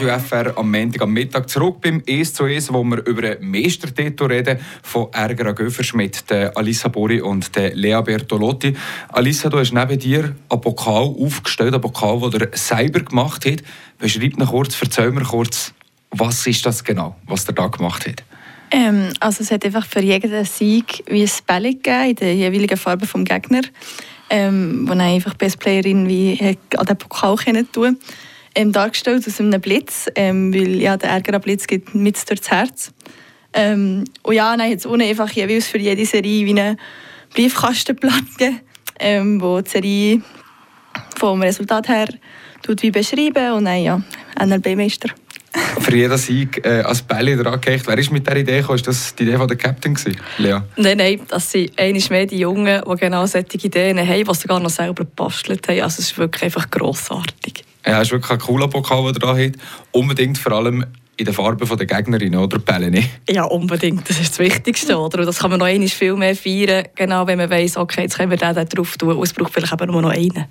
Radio 0.00 0.18
FR 0.18 0.56
am 0.56 0.70
Montag 0.70 1.02
am 1.02 1.12
Mittag 1.12 1.50
zurück 1.50 1.82
beim 1.82 2.02
«Es 2.06 2.32
zu 2.32 2.46
Es», 2.46 2.72
wo 2.72 2.82
wir 2.84 3.04
über 3.06 3.32
einen 3.32 3.50
Meistertitel 3.50 4.24
reden 4.24 4.58
von 4.82 5.08
Ärger 5.12 5.52
Göffers 5.52 5.92
mit 5.92 6.30
der 6.30 6.56
Alissa 6.56 6.88
Bori 6.88 7.20
und 7.20 7.54
der 7.54 7.74
Lea 7.74 8.00
Bertolotti. 8.02 8.74
Alissa, 9.10 9.50
du 9.50 9.58
hast 9.58 9.74
neben 9.74 9.98
dir 9.98 10.34
einen 10.48 10.60
Pokal 10.62 11.14
aufgestellt, 11.18 11.74
einen 11.74 11.82
Pokal, 11.82 12.30
den 12.30 12.40
er 12.40 12.56
selber 12.56 13.00
gemacht 13.00 13.44
hat. 13.44 13.62
Beschreib 13.98 14.38
mir 14.38 14.46
kurz, 14.46 14.80
erzähl 14.80 15.10
mir 15.10 15.22
kurz, 15.22 15.74
was 16.12 16.46
ist 16.46 16.64
das 16.64 16.82
genau, 16.82 17.16
was 17.26 17.44
er 17.44 17.52
da 17.52 17.66
gemacht 17.66 18.08
hat? 18.08 18.24
Ähm, 18.70 19.12
also 19.20 19.42
es 19.42 19.50
hat 19.50 19.66
einfach 19.66 19.84
für 19.84 20.00
jeden 20.00 20.44
Sieg 20.46 21.04
wie 21.10 21.24
ein 21.24 21.30
Bälle 21.46 21.74
gegeben, 21.74 22.08
in 22.08 22.14
der 22.14 22.34
jeweiligen 22.36 22.78
Farbe 22.78 23.06
des 23.06 23.24
Gegners, 23.24 23.66
ähm, 24.30 24.88
wo 24.88 24.92
einfach 24.92 25.34
die 25.34 25.44
Bestplayerin 25.44 26.08
wie 26.08 26.56
an 26.74 26.86
den 26.86 26.96
Pokal 26.96 27.36
tun 27.70 27.98
ähm, 28.54 28.72
dargestellt 28.72 29.26
aus 29.26 29.40
einem 29.40 29.60
Blitz, 29.60 30.06
ähm, 30.14 30.52
weil 30.52 30.80
ja, 30.80 30.96
der 30.96 31.10
Ärger 31.10 31.38
Blitz 31.38 31.66
geht 31.66 31.94
mit 31.94 32.28
durchs 32.28 32.50
Herz. 32.50 32.92
Ähm, 33.52 34.04
und 34.22 34.34
ja, 34.34 34.52
hat 34.52 34.60
es 34.60 34.86
unten 34.86 35.02
einfach 35.02 35.30
jeweils 35.30 35.66
für 35.66 35.78
jede 35.78 36.06
Serie 36.06 36.46
wie 36.46 36.50
eine 36.50 36.76
Briefkastenplatte, 37.34 38.54
ähm, 38.98 39.40
wo 39.40 39.60
die 39.60 39.70
Serie 39.70 40.22
vom 41.18 41.42
Resultat 41.42 41.88
her 41.88 42.08
tut 42.62 42.82
wie 42.82 42.90
beschreiben 42.90 43.52
und 43.52 43.64
dann 43.64 43.82
ja, 43.82 44.02
NLB-Meister. 44.40 45.10
Für 45.80 45.96
jeden 45.96 46.16
Sieg 46.16 46.64
äh, 46.64 46.82
als 46.82 47.02
Bälle 47.02 47.36
dran 47.36 47.60
gehängt. 47.60 47.84
Wer 47.86 47.98
ist 47.98 48.12
mit 48.12 48.24
dieser 48.24 48.36
Idee 48.36 48.60
gekommen? 48.60 48.76
Ist 48.76 48.86
das 48.86 49.14
die 49.16 49.24
Idee 49.24 49.36
von 49.36 49.48
der 49.48 49.56
Captain 49.56 49.94
gewesen, 49.94 50.16
Lea? 50.38 50.60
Nein, 50.76 50.96
nein, 50.98 51.20
das 51.26 51.50
sind 51.50 51.76
einmal 51.76 52.02
mehr 52.10 52.26
die 52.26 52.38
Jungen, 52.38 52.82
die 52.88 52.96
genau 52.96 53.26
solche 53.26 53.58
Ideen 53.58 53.98
haben, 53.98 54.24
die 54.24 54.34
sogar 54.34 54.60
noch 54.60 54.70
selber 54.70 55.04
gebastelt 55.04 55.66
haben. 55.68 55.80
Also 55.80 55.98
es 56.00 56.10
ist 56.10 56.18
wirklich 56.18 56.44
einfach 56.44 56.70
grossartig. 56.70 57.64
Ja, 57.86 58.00
es 58.00 58.08
ist 58.08 58.12
wirklich 58.12 58.30
ein 58.30 58.38
cooler 58.38 58.68
Pokal, 58.68 59.12
den 59.12 59.14
er 59.14 59.34
da 59.34 59.36
hat. 59.36 59.52
Unbedingt 59.92 60.38
vor 60.38 60.52
allem 60.52 60.84
in 61.16 61.24
der 61.26 61.34
Farbe 61.34 61.66
der 61.76 61.86
Gegnerin 61.86 62.34
oder 62.34 62.78
nicht? 62.78 63.10
Ja, 63.28 63.44
unbedingt. 63.44 64.08
Das 64.08 64.18
ist 64.18 64.32
das 64.32 64.38
Wichtigste. 64.38 64.98
Oder? 64.98 65.20
Und 65.20 65.26
das 65.26 65.38
kann 65.38 65.50
man 65.50 65.58
noch 65.58 65.66
einmal 65.66 65.88
viel 65.88 66.14
mehr 66.16 66.34
feiern, 66.34 66.86
genau 66.94 67.26
wenn 67.26 67.36
man 67.38 67.50
weiss, 67.50 67.76
okay, 67.76 68.02
jetzt 68.02 68.16
können 68.16 68.30
wir 68.30 68.38
den 68.38 68.54
drauf 68.68 68.96
tun. 68.96 69.16
Und 69.16 69.22
es 69.22 69.32
braucht 69.34 69.52
vielleicht 69.52 69.72
aber 69.72 69.86
nur 69.86 70.00
noch 70.00 70.10
einen. 70.10 70.46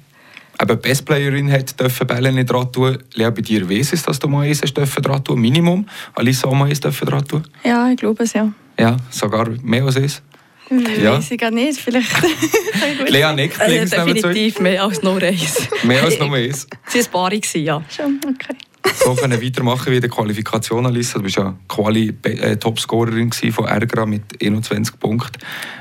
Aber 0.59 0.75
die 0.75 0.89
Bestplayerin 0.89 1.51
hat 1.51 1.79
dürfen 1.79 2.05
Bälle 2.05 2.45
dran 2.45 2.71
tun. 2.71 2.97
Lea, 3.13 3.31
bei 3.31 3.41
dir 3.41 3.67
weiss 3.69 3.93
es, 3.93 4.03
dass 4.03 4.19
du 4.19 4.27
mal 4.27 4.45
eins 4.45 4.59
dürfen 4.59 5.01
dran 5.01 5.23
tun 5.23 5.39
Minimum. 5.39 5.87
Alisa 6.13 6.47
auch 6.47 6.53
mal 6.53 6.69
eins 6.69 6.81
dürfen 6.81 7.07
dran 7.07 7.25
tun? 7.25 7.43
Ja, 7.63 7.89
ich 7.89 7.97
glaube 7.97 8.23
es, 8.23 8.33
ja. 8.33 8.51
Ja, 8.77 8.97
sogar 9.09 9.49
mehr 9.63 9.85
als 9.85 9.97
eins? 9.97 10.21
Ja. 10.69 11.17
Weiß 11.17 11.31
ich 11.31 11.37
gar 11.37 11.51
nicht, 11.51 11.79
vielleicht. 11.79 12.11
Lea 13.07 13.33
nickt 13.33 13.59
also, 13.59 14.03
Definitiv 14.03 14.59
mehr 14.59 14.83
als 14.83 15.01
nur 15.01 15.21
eins. 15.21 15.67
mehr 15.83 16.03
als 16.03 16.19
nur 16.19 16.33
eins? 16.35 16.67
Sie 16.87 16.99
waren 17.11 17.33
ein 17.33 17.41
Paar, 17.41 17.61
ja. 17.61 17.83
Schon, 17.89 18.19
okay. 18.23 18.55
So 18.95 19.15
können 19.15 19.41
weitermachen 19.41 19.91
wie 19.91 19.95
in 19.95 20.01
der 20.01 20.09
Qualifikation, 20.09 20.85
Alissa. 20.85 21.17
Du 21.19 21.23
bist 21.23 21.37
ja 21.37 21.55
Quali-Topscorerin 21.67 23.31
äh, 23.41 23.51
von 23.51 23.65
Ergra 23.65 24.05
mit 24.05 24.23
21 24.41 24.99
Punkten. 24.99 25.39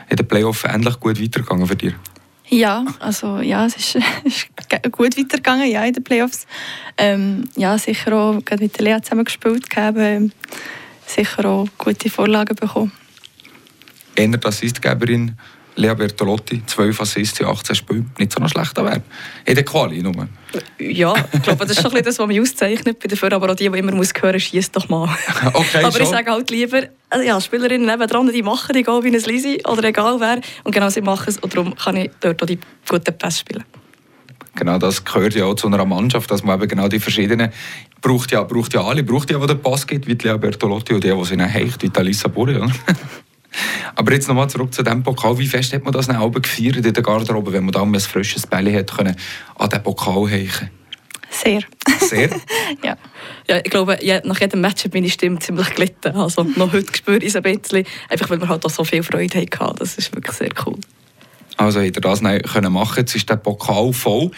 In 0.08 0.16
den 0.16 0.26
Playoff 0.26 0.64
ähnlich 0.64 0.98
gut 0.98 1.20
weitergegangen 1.20 1.66
für 1.66 1.76
dich? 1.76 1.94
Ja, 2.48 2.84
also 2.98 3.40
ja, 3.40 3.66
es 3.66 3.76
ist, 3.76 3.96
ist 4.24 4.48
gut 4.90 5.18
weitergegangen 5.18 5.70
ja, 5.70 5.84
in 5.84 5.92
den 5.92 6.02
Playoffs. 6.02 6.46
Ähm, 6.96 7.44
ja, 7.56 7.76
sicher 7.78 8.12
auch 8.14 8.44
gerade 8.44 8.62
mit 8.62 8.78
der 8.78 8.84
Lea 8.84 9.02
zusammen 9.02 9.24
gespielt, 9.24 9.68
gegeben, 9.68 10.32
sicher 11.06 11.44
auch 11.44 11.68
gute 11.76 12.10
Vorlagen 12.10 12.56
bekommen. 12.56 12.92
Ändert 14.18 14.46
Assistgeberin 14.46 15.36
Lea 15.78 15.94
Bertolotti, 15.94 16.60
12 16.66 17.00
Assists 17.00 17.38
in 17.38 17.46
18 17.46 17.76
Spielen, 17.76 18.10
nicht 18.18 18.32
so 18.32 18.40
ein 18.40 18.48
schlechter 18.48 18.84
Wert. 18.84 19.02
In 19.44 19.54
der 19.54 19.64
Quali 19.64 20.02
nur. 20.02 20.28
Ja, 20.78 21.14
ich 21.32 21.42
glaube, 21.42 21.64
das 21.64 21.78
ist 21.78 21.82
schon 21.82 22.02
das, 22.02 22.18
was 22.18 22.26
mich 22.26 22.40
auszeichnet 22.40 22.98
bei 22.98 23.06
dafür, 23.06 23.32
aber 23.32 23.50
auch 23.50 23.54
die, 23.54 23.70
die 23.70 23.78
immer 23.78 23.92
muss 23.92 24.12
hören, 24.20 24.40
schießt 24.40 24.74
doch 24.74 24.88
mal. 24.88 25.08
Okay, 25.54 25.84
aber 25.84 25.92
schon. 25.92 26.02
ich 26.02 26.08
sage 26.08 26.30
halt 26.32 26.50
lieber, 26.50 26.82
also 27.08 27.24
ja, 27.24 27.40
Spielerinnen 27.40 27.86
nebendran, 27.86 28.30
die 28.32 28.42
machen 28.42 28.72
die 28.74 28.82
Goal 28.82 29.04
wie 29.04 29.08
ein 29.08 29.22
Lisi 29.22 29.62
oder 29.68 29.84
egal 29.84 30.18
wer 30.18 30.40
und 30.64 30.74
genau 30.74 30.88
sie 30.88 31.00
machen 31.00 31.26
es 31.28 31.38
und 31.38 31.54
darum 31.54 31.76
kann 31.76 31.96
ich 31.96 32.10
dort 32.20 32.42
auch 32.42 32.46
die 32.46 32.58
guten 32.88 33.16
Pässe 33.16 33.38
spielen. 33.38 33.64
Genau, 34.56 34.78
das 34.78 35.04
gehört 35.04 35.34
ja 35.36 35.44
auch 35.44 35.54
zu 35.54 35.68
einer 35.68 35.84
Mannschaft, 35.84 36.28
dass 36.32 36.42
man 36.42 36.58
eben 36.58 36.68
genau 36.68 36.88
die 36.88 36.98
verschiedenen 36.98 37.52
braucht 38.00 38.32
ja, 38.32 38.42
braucht 38.42 38.74
ja 38.74 38.82
alle, 38.82 39.04
braucht 39.04 39.30
ja, 39.30 39.40
wo 39.40 39.46
der 39.46 39.54
Pass 39.54 39.86
geht, 39.86 40.08
wie 40.08 40.14
Lea 40.14 40.36
Bertolotti 40.36 40.94
und 40.94 41.04
die, 41.04 41.12
die 41.12 41.24
sie 41.24 41.40
hecht, 41.40 41.82
wie 41.82 41.90
Alissa 41.96 42.26
Borre. 42.26 42.68
Aber 43.94 44.12
jetzt 44.12 44.28
nochmal 44.28 44.48
zurück 44.48 44.72
zu 44.72 44.82
dem 44.82 45.02
Pokal. 45.02 45.38
Wie 45.38 45.46
fest 45.46 45.72
hat 45.72 45.84
man 45.84 45.92
das 45.92 46.06
dann 46.06 46.32
gefeiert 46.32 46.76
in 46.76 46.92
der 46.92 47.02
Garderobe, 47.02 47.52
wenn 47.52 47.64
man 47.64 47.72
da 47.72 47.82
ein 47.82 48.00
frisches 48.00 48.46
Bälle 48.46 48.70
hätte 48.70 48.94
können, 48.94 49.16
an 49.56 49.68
den 49.68 49.82
Pokal 49.82 50.28
hängen 50.28 50.70
Sehr. 51.30 51.62
Sehr? 52.00 52.30
ja. 52.84 52.96
ja. 53.48 53.56
Ich 53.58 53.70
glaube, 53.70 53.98
nach 54.24 54.40
jedem 54.40 54.60
Match 54.60 54.84
hat 54.84 54.94
meine 54.94 55.10
Stimme 55.10 55.38
ziemlich 55.38 55.74
gelitten. 55.74 56.16
Also 56.16 56.42
noch 56.42 56.72
heute 56.72 56.96
spüre 56.96 57.18
ich 57.18 57.26
es 57.26 57.36
ein 57.36 57.42
bisschen, 57.42 57.84
einfach 58.08 58.30
weil 58.30 58.40
wir 58.40 58.48
halt 58.48 58.64
auch 58.64 58.70
so 58.70 58.84
viel 58.84 59.02
Freude 59.02 59.38
hatten. 59.38 59.76
Das 59.78 59.96
ist 59.96 60.14
wirklich 60.14 60.36
sehr 60.36 60.50
cool. 60.66 60.76
Also 61.56 61.80
hätte 61.80 62.00
das 62.00 62.20
können 62.22 62.72
machen 62.72 62.98
Jetzt 62.98 63.16
ist 63.16 63.28
der 63.28 63.36
Pokal 63.36 63.92
voll. 63.92 64.30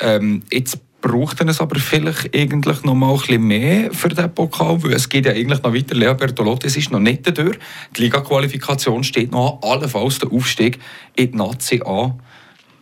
Ähm, 0.00 0.42
jetzt 0.50 0.78
braucht 1.02 1.40
es 1.42 1.60
aber 1.60 1.78
vielleicht 1.78 2.34
eigentlich 2.34 2.82
noch 2.84 2.94
mal 2.94 3.12
ein 3.12 3.18
bisschen 3.18 3.46
mehr 3.46 3.92
für 3.92 4.08
den 4.08 4.32
Pokal, 4.32 4.82
weil 4.82 4.94
es 4.94 5.08
geht 5.08 5.26
ja 5.26 5.32
eigentlich 5.32 5.62
noch 5.62 5.74
weiter. 5.74 5.94
Lea 5.94 6.14
Bertolotti, 6.14 6.68
ist 6.68 6.90
noch 6.90 7.00
nicht 7.00 7.26
durch. 7.36 7.58
Die 7.94 8.02
Liga-Qualifikation 8.02 9.04
steht 9.04 9.32
noch 9.32 9.60
an, 9.62 9.68
allenfalls 9.68 10.20
der 10.20 10.32
Aufstieg 10.32 10.78
in 11.14 11.32
die 11.32 11.36
Nazi 11.36 11.82
an. 11.84 12.20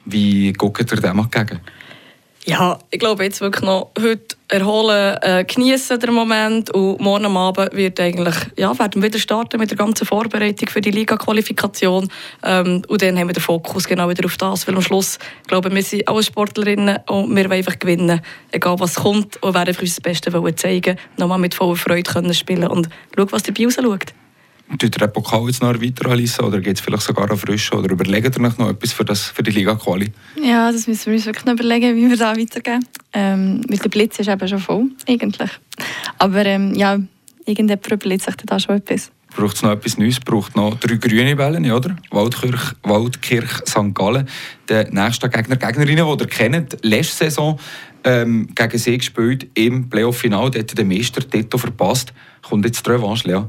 Wie 0.04 0.52
guckt 0.52 0.92
ihr 0.92 1.00
dem 1.00 1.18
entgegen? 1.18 1.60
Ja, 2.50 2.80
ich 2.90 2.98
glaube 2.98 3.22
jetzt 3.22 3.40
wirklich 3.40 3.62
noch 3.62 3.92
heute 3.96 4.34
erholen, 4.48 5.16
äh, 5.22 5.44
genießen 5.44 6.00
den 6.00 6.12
Moment 6.12 6.68
und 6.70 7.00
morgen 7.00 7.36
Abend 7.36 7.72
wird 7.76 8.00
eigentlich, 8.00 8.34
ja, 8.56 8.76
werden 8.76 9.00
wir 9.00 9.06
wieder 9.08 9.20
starten 9.20 9.60
mit 9.60 9.70
der 9.70 9.78
ganzen 9.78 10.04
Vorbereitung 10.04 10.68
für 10.68 10.80
die 10.80 10.90
Liga-Qualifikation 10.90 12.08
ähm, 12.42 12.82
und 12.88 13.02
dann 13.02 13.16
haben 13.16 13.28
wir 13.28 13.34
den 13.34 13.40
Fokus 13.40 13.86
genau 13.86 14.08
wieder 14.08 14.24
auf 14.24 14.36
das, 14.36 14.66
weil 14.66 14.74
am 14.74 14.82
Schluss, 14.82 15.20
glaube 15.46 15.72
wir 15.72 15.82
sind 15.84 16.08
alle 16.08 16.24
Sportlerinnen 16.24 16.98
und 17.06 17.36
wir 17.36 17.44
wollen 17.44 17.52
einfach 17.52 17.78
gewinnen, 17.78 18.20
egal 18.50 18.80
was 18.80 18.96
kommt 18.96 19.40
und 19.40 19.54
werden 19.54 19.68
einfach 19.68 19.82
unser 19.82 20.02
Bestes 20.02 20.34
zeigen, 20.56 20.98
nochmal 21.18 21.38
mit 21.38 21.54
voller 21.54 21.76
Freude 21.76 22.10
können 22.10 22.34
spielen 22.34 22.66
und 22.66 22.88
schauen, 23.14 23.30
was 23.30 23.44
dabei 23.44 23.66
rausschaut. 23.66 24.12
Tut 24.78 24.84
ihr 24.84 24.90
den 24.90 25.12
Pokal 25.12 25.46
jetzt 25.46 25.62
noch 25.62 25.80
weiter 25.80 26.10
anlisen 26.10 26.44
oder 26.44 26.60
geht 26.60 26.76
es 26.76 26.80
vielleicht 26.80 27.02
sogar 27.02 27.30
auf 27.30 27.40
frisch? 27.40 27.72
Oder 27.72 27.90
überlegt 27.90 28.36
ihr 28.36 28.42
noch 28.42 28.70
etwas 28.70 28.92
für, 28.92 29.04
das, 29.04 29.24
für 29.24 29.42
die 29.42 29.50
Liga-Quali? 29.50 30.12
Ja, 30.42 30.70
das 30.70 30.86
müssen 30.86 31.06
wir 31.06 31.14
uns 31.14 31.26
wirklich 31.26 31.44
noch 31.44 31.54
überlegen, 31.54 31.96
wie 31.96 32.08
wir 32.08 32.16
da 32.16 32.36
weitergehen. 32.36 32.84
Ähm, 33.12 33.62
weil 33.68 33.78
der 33.78 33.88
Blitz 33.88 34.18
ist 34.20 34.28
eben 34.28 34.48
schon 34.48 34.60
voll, 34.60 34.86
eigentlich. 35.08 35.50
Aber 36.18 36.46
ähm, 36.46 36.74
ja, 36.74 36.98
irgendjemand 37.44 37.90
überlegt 37.90 38.22
sich 38.22 38.36
da 38.36 38.60
schon 38.60 38.76
etwas. 38.76 39.10
Braucht 39.36 39.56
es 39.56 39.62
noch 39.62 39.72
etwas 39.72 39.98
Neues? 39.98 40.20
Braucht 40.20 40.56
noch 40.56 40.78
drei 40.78 40.96
grüne 40.96 41.38
Wellen, 41.38 41.70
oder? 41.70 41.96
Waldkirch, 42.10 42.74
Waldkirch 42.82 43.50
St. 43.66 43.94
Gallen. 43.94 44.28
Der 44.68 44.90
nächste 44.90 45.28
Gegner, 45.28 45.56
Gegnerinnen, 45.56 46.06
die 46.06 46.24
ihr 46.24 46.28
kennt, 46.28 46.76
letzte 46.82 47.24
Saison 47.24 47.58
ähm, 48.04 48.48
gegen 48.54 48.78
sie 48.78 48.98
gespielt 48.98 49.48
im 49.54 49.88
Playoff-Final. 49.88 50.50
Dort 50.50 50.70
hat 50.70 50.78
der 50.78 50.84
Meister 50.84 51.28
Tito 51.28 51.58
verpasst. 51.58 52.12
Kommt 52.42 52.64
jetzt 52.64 52.86
die 52.86 52.90
Revanche, 52.90 53.28
Lea? 53.28 53.42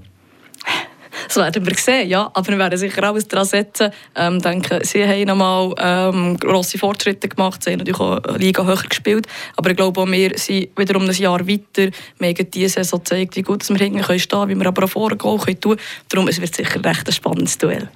Das 1.34 1.38
werden 1.38 1.66
wir 1.66 1.76
sehen, 1.78 2.10
ja. 2.10 2.30
Aber 2.34 2.48
wir 2.50 2.58
werden 2.58 2.78
sicher 2.78 3.04
alles 3.04 3.26
daran 3.26 3.46
setzen. 3.46 3.92
Ähm, 4.18 4.42
denke, 4.42 4.82
sie 4.84 5.06
haben 5.06 5.24
nochmal 5.24 5.74
ähm, 5.78 6.36
grosse 6.36 6.78
Fortschritte 6.78 7.30
gemacht. 7.30 7.64
Sie 7.64 7.72
haben 7.72 7.78
natürlich 7.78 8.02
auch 8.02 8.22
eine 8.22 8.38
Liga 8.38 8.66
höher 8.66 8.76
gespielt. 8.76 9.28
Aber 9.56 9.70
ich 9.70 9.78
glaube, 9.78 10.02
auch 10.02 10.08
wir 10.08 10.38
sind 10.38 10.78
wiederum 10.78 11.08
ein 11.08 11.16
Jahr 11.16 11.48
weiter. 11.48 11.90
Wir 12.20 12.28
haben 12.28 12.52
diese 12.52 12.74
Saison 12.74 13.00
gezeigt, 13.00 13.38
wie 13.38 13.44
gut 13.44 13.68
wir 13.70 13.78
hinten 13.78 14.04
stehen 14.04 14.28
können, 14.30 14.50
wie 14.50 14.56
wir 14.56 14.66
aber 14.66 14.84
auch 14.84 14.90
vorne 14.90 15.16
gehen 15.16 15.40
können. 15.40 15.80
Darum 16.10 16.28
es 16.28 16.42
wird 16.42 16.54
sicher 16.54 16.76
ein 16.76 16.82
recht 16.82 17.14
spannendes 17.14 17.58
Duell. 17.58 17.90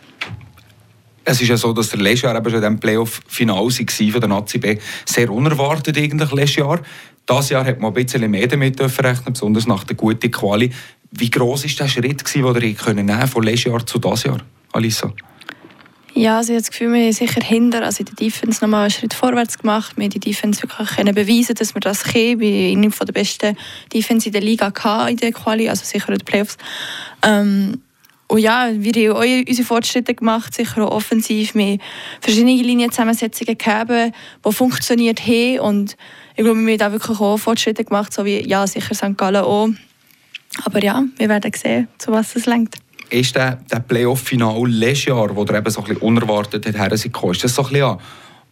Es 1.25 1.42
ist 1.42 1.50
ja 1.50 1.58
so, 1.58 1.74
dass 1.74 1.89
der 1.89 2.00
letztes 2.00 2.22
Jahr 2.22 2.38
eben 2.38 2.50
schon 2.50 2.63
in 2.63 2.80
Playoff-Final 2.80 3.70
von 3.70 4.22
der 4.22 4.30
Nazi 4.30 4.60
B. 4.60 4.77
Sehr 5.04 5.30
unerwartet 5.30 5.98
eigentlich 5.98 6.32
letztes 6.32 6.56
Jahr. 6.56 6.80
Dieses 7.27 7.50
Jahr 7.50 7.65
hat 7.65 7.80
man 7.80 7.92
ein 7.92 7.94
bisschen 7.96 8.30
mehr 8.30 8.48
damit 8.48 8.80
rechnen, 8.80 9.34
besonders 9.34 9.65
nach 9.65 9.84
der 9.84 9.96
guten 9.96 10.30
Quali. 10.30 10.72
Wie 11.12 11.30
groß 11.30 11.64
war 11.64 11.86
der 11.86 11.88
Schritt, 11.88 12.36
den 12.36 12.44
ihr 12.44 12.94
nehmen 12.94 13.28
von 13.28 13.44
letztes 13.44 13.72
Jahr 13.72 13.86
zu 13.86 14.00
diesem 14.00 14.32
Jahr, 14.32 14.42
Alissa? 14.74 15.14
Ja, 16.18 16.38
also 16.38 16.54
ich 16.54 16.56
habe 16.56 16.62
das 16.62 16.72
Gefühl, 16.72 16.94
wir 16.94 17.04
haben 17.04 17.12
sicher 17.12 17.42
hinter, 17.42 17.84
also 17.84 18.00
in 18.00 18.06
der 18.06 18.16
Defense 18.16 18.64
nochmal 18.64 18.84
einen 18.84 18.92
Schritt 18.92 19.14
vorwärts 19.14 19.58
gemacht. 19.58 19.98
Wir 19.98 20.06
haben 20.06 20.12
die 20.12 20.22
Defense 20.22 20.64
wirklich 20.64 20.90
können 20.90 21.14
beweisen, 21.14 21.56
dass 21.56 21.76
wir 21.76 21.82
das 21.82 22.06
können. 22.06 22.40
Wir 22.40 22.72
haben 22.72 22.84
eine 22.84 22.90
der 22.90 23.12
besten 23.12 23.58
Defense 23.94 24.28
in 24.28 24.32
der 24.32 24.42
Liga 24.42 24.72
in 25.10 25.18
der 25.18 25.34
Quali, 25.34 25.68
also 25.68 25.84
sicher 25.84 26.08
in 26.08 26.18
den 26.18 26.24
Playoffs. 26.24 26.58
Ähm, 27.22 27.82
und 28.28 28.40
ja, 28.40 28.70
wir 28.72 28.94
haben 28.94 29.18
auch 29.18 29.48
unsere 29.48 29.68
Fortschritte 29.68 30.16
gemacht, 30.16 30.56
sicher 30.56 30.88
auch 30.88 30.92
offensiv. 30.96 31.54
Wir 31.54 31.66
haben 31.66 31.82
verschiedene 32.22 32.64
Linienzusammensetzungen 32.64 33.58
gegeben, 33.58 34.14
die 34.46 34.52
funktioniert 34.54 35.20
haben. 35.28 35.60
Und 35.60 35.98
ich 36.38 36.46
glaube, 36.46 36.62
wir 36.62 36.72
haben 36.72 36.78
da 36.78 36.92
wirklich 36.94 37.20
auch 37.20 37.38
Fortschritte 37.38 37.84
gemacht, 37.84 38.14
so 38.14 38.24
wie 38.24 38.40
ja, 38.48 38.66
sicher 38.66 38.96
St. 38.96 39.18
Gallen 39.18 39.44
auch. 39.44 39.68
Aber 40.64 40.84
ja, 40.84 41.04
wir 41.18 41.30
werden 41.30 41.52
sehen, 41.54 41.88
zu 41.98 42.12
was 42.12 42.36
es 42.36 42.46
lenkt. 42.46 42.78
Ist 43.10 43.36
der, 43.36 43.58
der 43.72 43.80
Playoff-Final 43.80 44.68
letztes 44.68 45.06
Jahr, 45.06 45.36
wo 45.36 45.44
er 45.44 45.56
eben 45.56 45.70
so 45.70 45.82
ein 45.82 45.88
bisschen 45.88 46.02
unerwartet 46.02 46.66
hat, 46.78 46.92
ist 46.92 47.06
das 47.44 47.56
so 47.56 47.64
ein 47.64 47.70
bisschen 47.70 47.98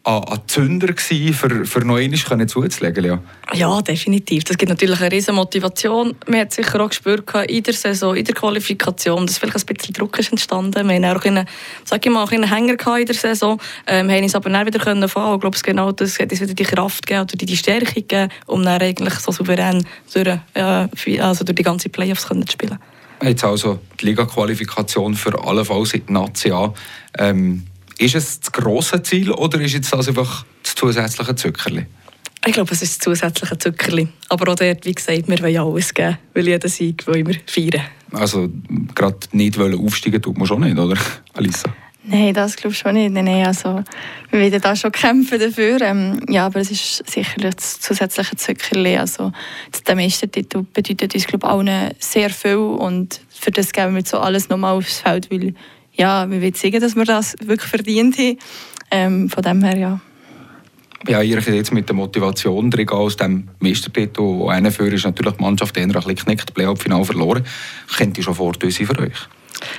ein 0.06 0.40
Zünder 0.48 0.88
gewesen, 0.88 1.34
für, 1.34 1.66
für 1.66 1.80
noch 1.80 1.96
einmal 1.96 2.48
zuzulegen, 2.48 3.06
ja? 3.06 3.20
Ja, 3.54 3.82
definitiv. 3.82 4.44
Das 4.44 4.58
gibt 4.58 4.70
natürlich 4.70 5.00
eine 5.00 5.12
riesige 5.12 5.32
Motivation. 5.32 6.14
Man 6.28 6.42
hat 6.42 6.52
sicher 6.54 6.82
auch 6.82 6.90
gespürt 6.90 7.24
in 7.48 7.64
der 7.64 7.74
Saison, 7.74 8.14
in 8.14 8.26
der 8.26 8.36
Qualifikation, 8.36 9.26
dass 9.26 9.38
vielleicht 9.38 9.56
ein 9.56 9.76
bisschen 9.76 9.94
Druck 9.94 10.20
ist 10.20 10.32
entstanden. 10.32 10.90
Wir 10.90 10.96
haben 10.96 11.18
auch 11.18 11.24
einen, 11.24 11.48
sag 11.86 12.06
ich 12.06 12.12
mal, 12.12 12.28
einen 12.28 12.50
Hänger 12.50 12.98
in 12.98 13.06
der 13.06 13.16
Saison, 13.16 13.60
ähm, 13.88 14.10
haben 14.10 14.24
uns 14.24 14.36
aber 14.36 14.50
dann 14.50 14.66
wieder 14.66 14.80
können 14.80 15.08
fahren. 15.08 15.36
Ich 15.36 15.42
glaube, 15.42 15.58
genau 15.64 15.92
das 15.94 16.20
hat 16.20 16.32
uns 16.32 16.42
wieder 16.42 16.54
die 16.54 16.64
Kraft 16.64 17.08
gegeben 17.08 17.22
oder 17.22 17.38
die 17.38 17.58
Stärke 17.58 17.94
gegeben, 17.94 18.30
um 18.48 18.64
dann 18.64 18.82
eigentlich 18.82 19.14
so 19.16 19.32
souverän 19.32 19.86
durch, 20.14 20.38
äh, 20.54 21.20
also 21.22 21.46
durch 21.46 21.56
die 21.56 21.64
ganze 21.64 21.88
Playoffs 21.88 22.28
zu 22.28 22.44
spielen. 22.52 22.78
Jetzt 23.22 23.46
also 23.46 23.80
die 24.02 24.08
Liga-Qualifikation 24.08 25.16
für 25.16 25.42
alle 25.46 25.64
Fälle 25.64 25.86
seit 25.86 26.10
Nazi 26.10 26.52
an. 26.52 26.74
Ähm, 27.18 27.64
ist 28.04 28.16
es 28.16 28.40
das 28.40 28.52
grosse 28.52 29.02
Ziel 29.02 29.32
oder 29.32 29.60
ist 29.62 29.74
jetzt 29.74 29.92
das 29.94 30.08
einfach 30.08 30.46
das 30.62 30.76
zusätzliche 30.76 31.36
Zuckerli? 31.36 31.86
Ich 32.46 32.54
glaube, 32.54 32.74
es 32.74 32.82
ist 32.82 32.98
das 32.98 33.00
zusätzliche 33.00 33.58
Zuckerli. 33.58 34.08
Aber 34.28 34.52
auch 34.52 34.56
dort, 34.56 34.86
wie 34.86 34.94
gesagt, 34.94 35.30
wir 35.30 35.40
wollen 35.40 35.58
alles 35.58 35.94
geben, 35.94 36.18
weil 36.34 36.48
jeden 36.48 36.70
Sieg 36.70 37.08
wollen 37.08 37.26
wir 37.26 37.38
feiern. 37.46 37.86
Also 38.12 38.50
gerade 38.94 39.18
nicht 39.32 39.58
aufsteigen 39.58 40.22
tut 40.22 40.38
man 40.38 40.46
schon 40.46 40.62
nicht, 40.62 40.78
oder, 40.78 40.98
Alisa? 41.34 41.74
Nein, 42.06 42.34
das 42.34 42.58
glaube 42.58 42.74
ich 42.74 42.80
schon 42.80 42.96
nicht. 42.96 43.14
Nein, 43.14 43.48
also, 43.48 43.82
wir 44.30 44.40
werden 44.40 44.60
da 44.60 44.76
schon 44.76 44.92
kämpfen 44.92 45.40
dafür. 45.40 45.82
Ähm, 45.82 46.20
ja, 46.28 46.46
aber 46.48 46.60
es 46.60 46.70
ist 46.70 47.10
sicher 47.10 47.40
das 47.40 47.80
zusätzliche 47.80 48.36
Zuckerli. 48.36 48.98
Also, 48.98 49.32
der 49.88 49.96
Meistertitel 49.96 50.66
bedeutet 50.74 51.16
uns, 51.16 51.28
glaube 51.28 51.48
ich, 51.48 51.52
allen 51.52 51.94
sehr 52.00 52.30
viel. 52.30 52.58
Und 52.58 53.22
für 53.30 53.52
das 53.52 53.72
geben 53.72 53.94
wir 53.94 54.00
jetzt 54.00 54.12
so 54.12 54.20
alles 54.20 54.50
nochmal 54.50 54.76
aufs 54.76 55.00
Feld, 55.00 55.32
weil 55.32 55.54
ja, 55.94 56.30
wir 56.30 56.42
wollen 56.42 56.54
zeigen, 56.54 56.82
dass 56.82 56.96
wir 56.96 57.06
das 57.06 57.36
wirklich 57.44 57.70
verdient 57.70 58.18
haben. 58.18 58.38
Ähm, 58.92 59.30
von 59.30 59.44
dem 59.44 59.64
her, 59.64 59.78
ja. 59.78 60.00
Ja, 61.08 61.22
ihr 61.22 61.42
seid 61.42 61.56
jetzt 61.56 61.74
mit 61.74 61.90
der 61.90 61.96
Motivation 61.96 62.72
drin 62.72 62.88
aus 62.90 63.18
dem 63.18 63.50
Meistertitel, 63.60 64.22
wo 64.22 64.48
einer 64.48 64.72
für 64.72 64.88
ist 64.88 65.04
natürlich 65.04 65.34
die 65.34 65.44
Mannschaft 65.44 65.76
eher 65.76 65.84
ein 65.84 65.92
bisschen 65.92 66.16
geknickt, 66.16 66.54
Playoff-Final 66.54 67.04
verloren. 67.04 67.46
Kennt 67.98 68.18
ihr 68.18 68.24
schon 68.24 68.36
Vorteile 68.36 68.72
für 68.72 69.00
euch? 69.00 69.28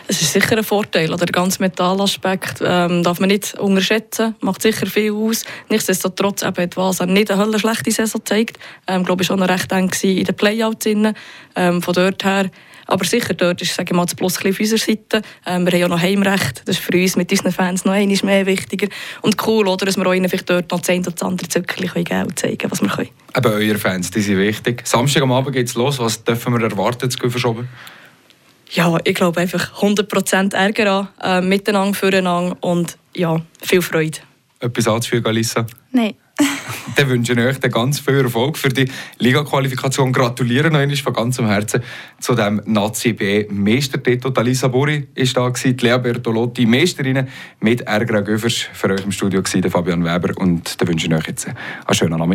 Es 0.07 0.21
ist 0.21 0.33
sicher 0.33 0.57
ein 0.59 0.65
Vorteil. 0.65 1.13
Oder 1.13 1.27
der 1.27 1.33
ganze 1.33 1.63
Metallaspekt 1.63 2.63
ähm, 2.65 3.03
darf 3.03 3.21
man 3.21 3.29
nicht 3.29 3.55
unterschätzen. 3.55 4.35
Macht 4.41 4.63
sicher 4.63 4.87
viel 4.87 5.13
aus. 5.13 5.45
Nichtsdestotrotz 5.71 6.43
eben 6.43 6.57
etwas 6.57 7.01
nicht 7.01 7.31
eine 7.31 7.43
Hölle 7.43 7.59
schlechte 7.59 7.91
Saison 7.91 8.21
zeigt. 8.25 8.59
Ähm, 8.87 9.05
glaube 9.05 9.23
ich 9.23 9.29
schon 9.29 9.41
noch 9.41 9.49
recht 9.49 9.73
eng 9.73 9.91
in 10.03 10.25
den 10.25 10.37
Playouts. 10.37 10.87
Ähm, 10.87 11.83
von 11.83 11.95
dort 11.95 12.25
her 12.25 12.51
aber 12.87 13.05
sicher, 13.05 13.35
dort 13.35 13.63
ist 13.63 13.75
sage 13.75 13.93
ich 13.93 13.97
mal, 13.97 14.05
das 14.05 14.15
Plus 14.15 14.39
auf 14.39 14.45
unserer 14.61 14.79
Seite. 14.79 15.23
Ähm, 15.47 15.65
wir 15.65 15.73
haben 15.73 15.81
ja 15.81 15.89
noch 15.89 16.01
Heimrecht. 16.01 16.63
Das 16.67 16.77
ist 16.77 16.85
für 16.85 16.97
uns 16.97 17.17
mit 17.17 17.31
unseren 17.31 17.53
Fans 17.53 17.85
noch 17.85 17.93
einmal 17.93 18.19
mehr 18.23 18.47
wichtiger. 18.47 18.89
Und 19.23 19.37
cool, 19.47 19.69
oder, 19.69 19.87
dass 19.87 19.97
wir 19.97 20.13
ihnen 20.13 20.29
vielleicht 20.29 20.51
dort 20.51 20.71
noch 20.71 20.81
10 20.81 21.07
oder 21.07 21.27
andere 21.27 21.49
Zöckerchen 21.49 22.05
geben 22.05 22.25
und 22.25 22.39
zeigen, 22.39 22.71
was 22.71 22.83
wir 22.83 22.89
können. 22.89 23.11
Aber 23.33 23.51
eure 23.53 23.79
Fans, 23.79 24.11
die 24.11 24.21
sind 24.21 24.39
wichtig. 24.39 24.87
Samstag 24.87 25.23
am 25.23 25.33
Abend 25.33 25.55
geht 25.55 25.69
es 25.69 25.75
los. 25.75 25.99
Was 25.99 26.23
dürfen 26.23 26.53
wir 26.53 26.65
erwarten, 26.65 27.11
zu 27.11 27.31
verschoben? 27.31 27.69
Ja, 28.71 28.99
ich 29.05 29.15
glaube 29.15 29.41
einfach 29.41 29.81
100% 29.81 30.55
Ärger 30.55 31.09
an, 31.19 31.45
äh, 31.45 31.47
miteinander, 31.47 31.95
füreinander 31.95 32.57
und 32.61 32.97
ja, 33.15 33.41
viel 33.63 33.83
Freude. 33.83 34.19
Etwas 34.61 34.89
anzufügen, 34.89 35.27
Alissa? 35.27 35.67
Nein. 35.93 36.15
Dann 36.97 37.09
wünsche 37.09 37.33
ich 37.33 37.39
euch 37.39 37.61
ganz 37.61 38.01
viel 38.01 38.21
Erfolg 38.21 38.59
für 38.59 38.69
die 38.69 38.87
Liga-Qualifikation. 39.19 40.13
Gratuliere 40.13 40.71
noch 40.71 40.81
einmal 40.81 40.97
von 40.97 41.13
ganzem 41.13 41.47
Herzen 41.47 41.83
zu 42.21 42.35
dem 42.35 42.61
Nazi 42.67 43.13
B 43.13 43.47
Meistertitel. 43.51 44.33
Alisa 44.35 44.69
Buri 44.69 45.07
war 45.15 45.51
da, 45.51 45.51
die 45.51 45.87
Lea 45.87 45.99
Bertolotti 45.99 46.67
Meisterin 46.67 47.29
mit 47.61 47.83
Ergra 47.83 48.21
Göfers. 48.21 48.67
Für 48.73 48.91
euch 48.91 49.05
im 49.05 49.13
Studio 49.13 49.43
war 49.43 49.71
Fabian 49.71 50.05
Weber 50.05 50.33
und 50.37 50.81
dann 50.81 50.89
wünsche 50.89 51.07
ich 51.07 51.15
euch 51.15 51.27
jetzt 51.29 51.47
einen 51.47 51.95
schönen 51.95 52.19
Nachmittag. 52.19 52.33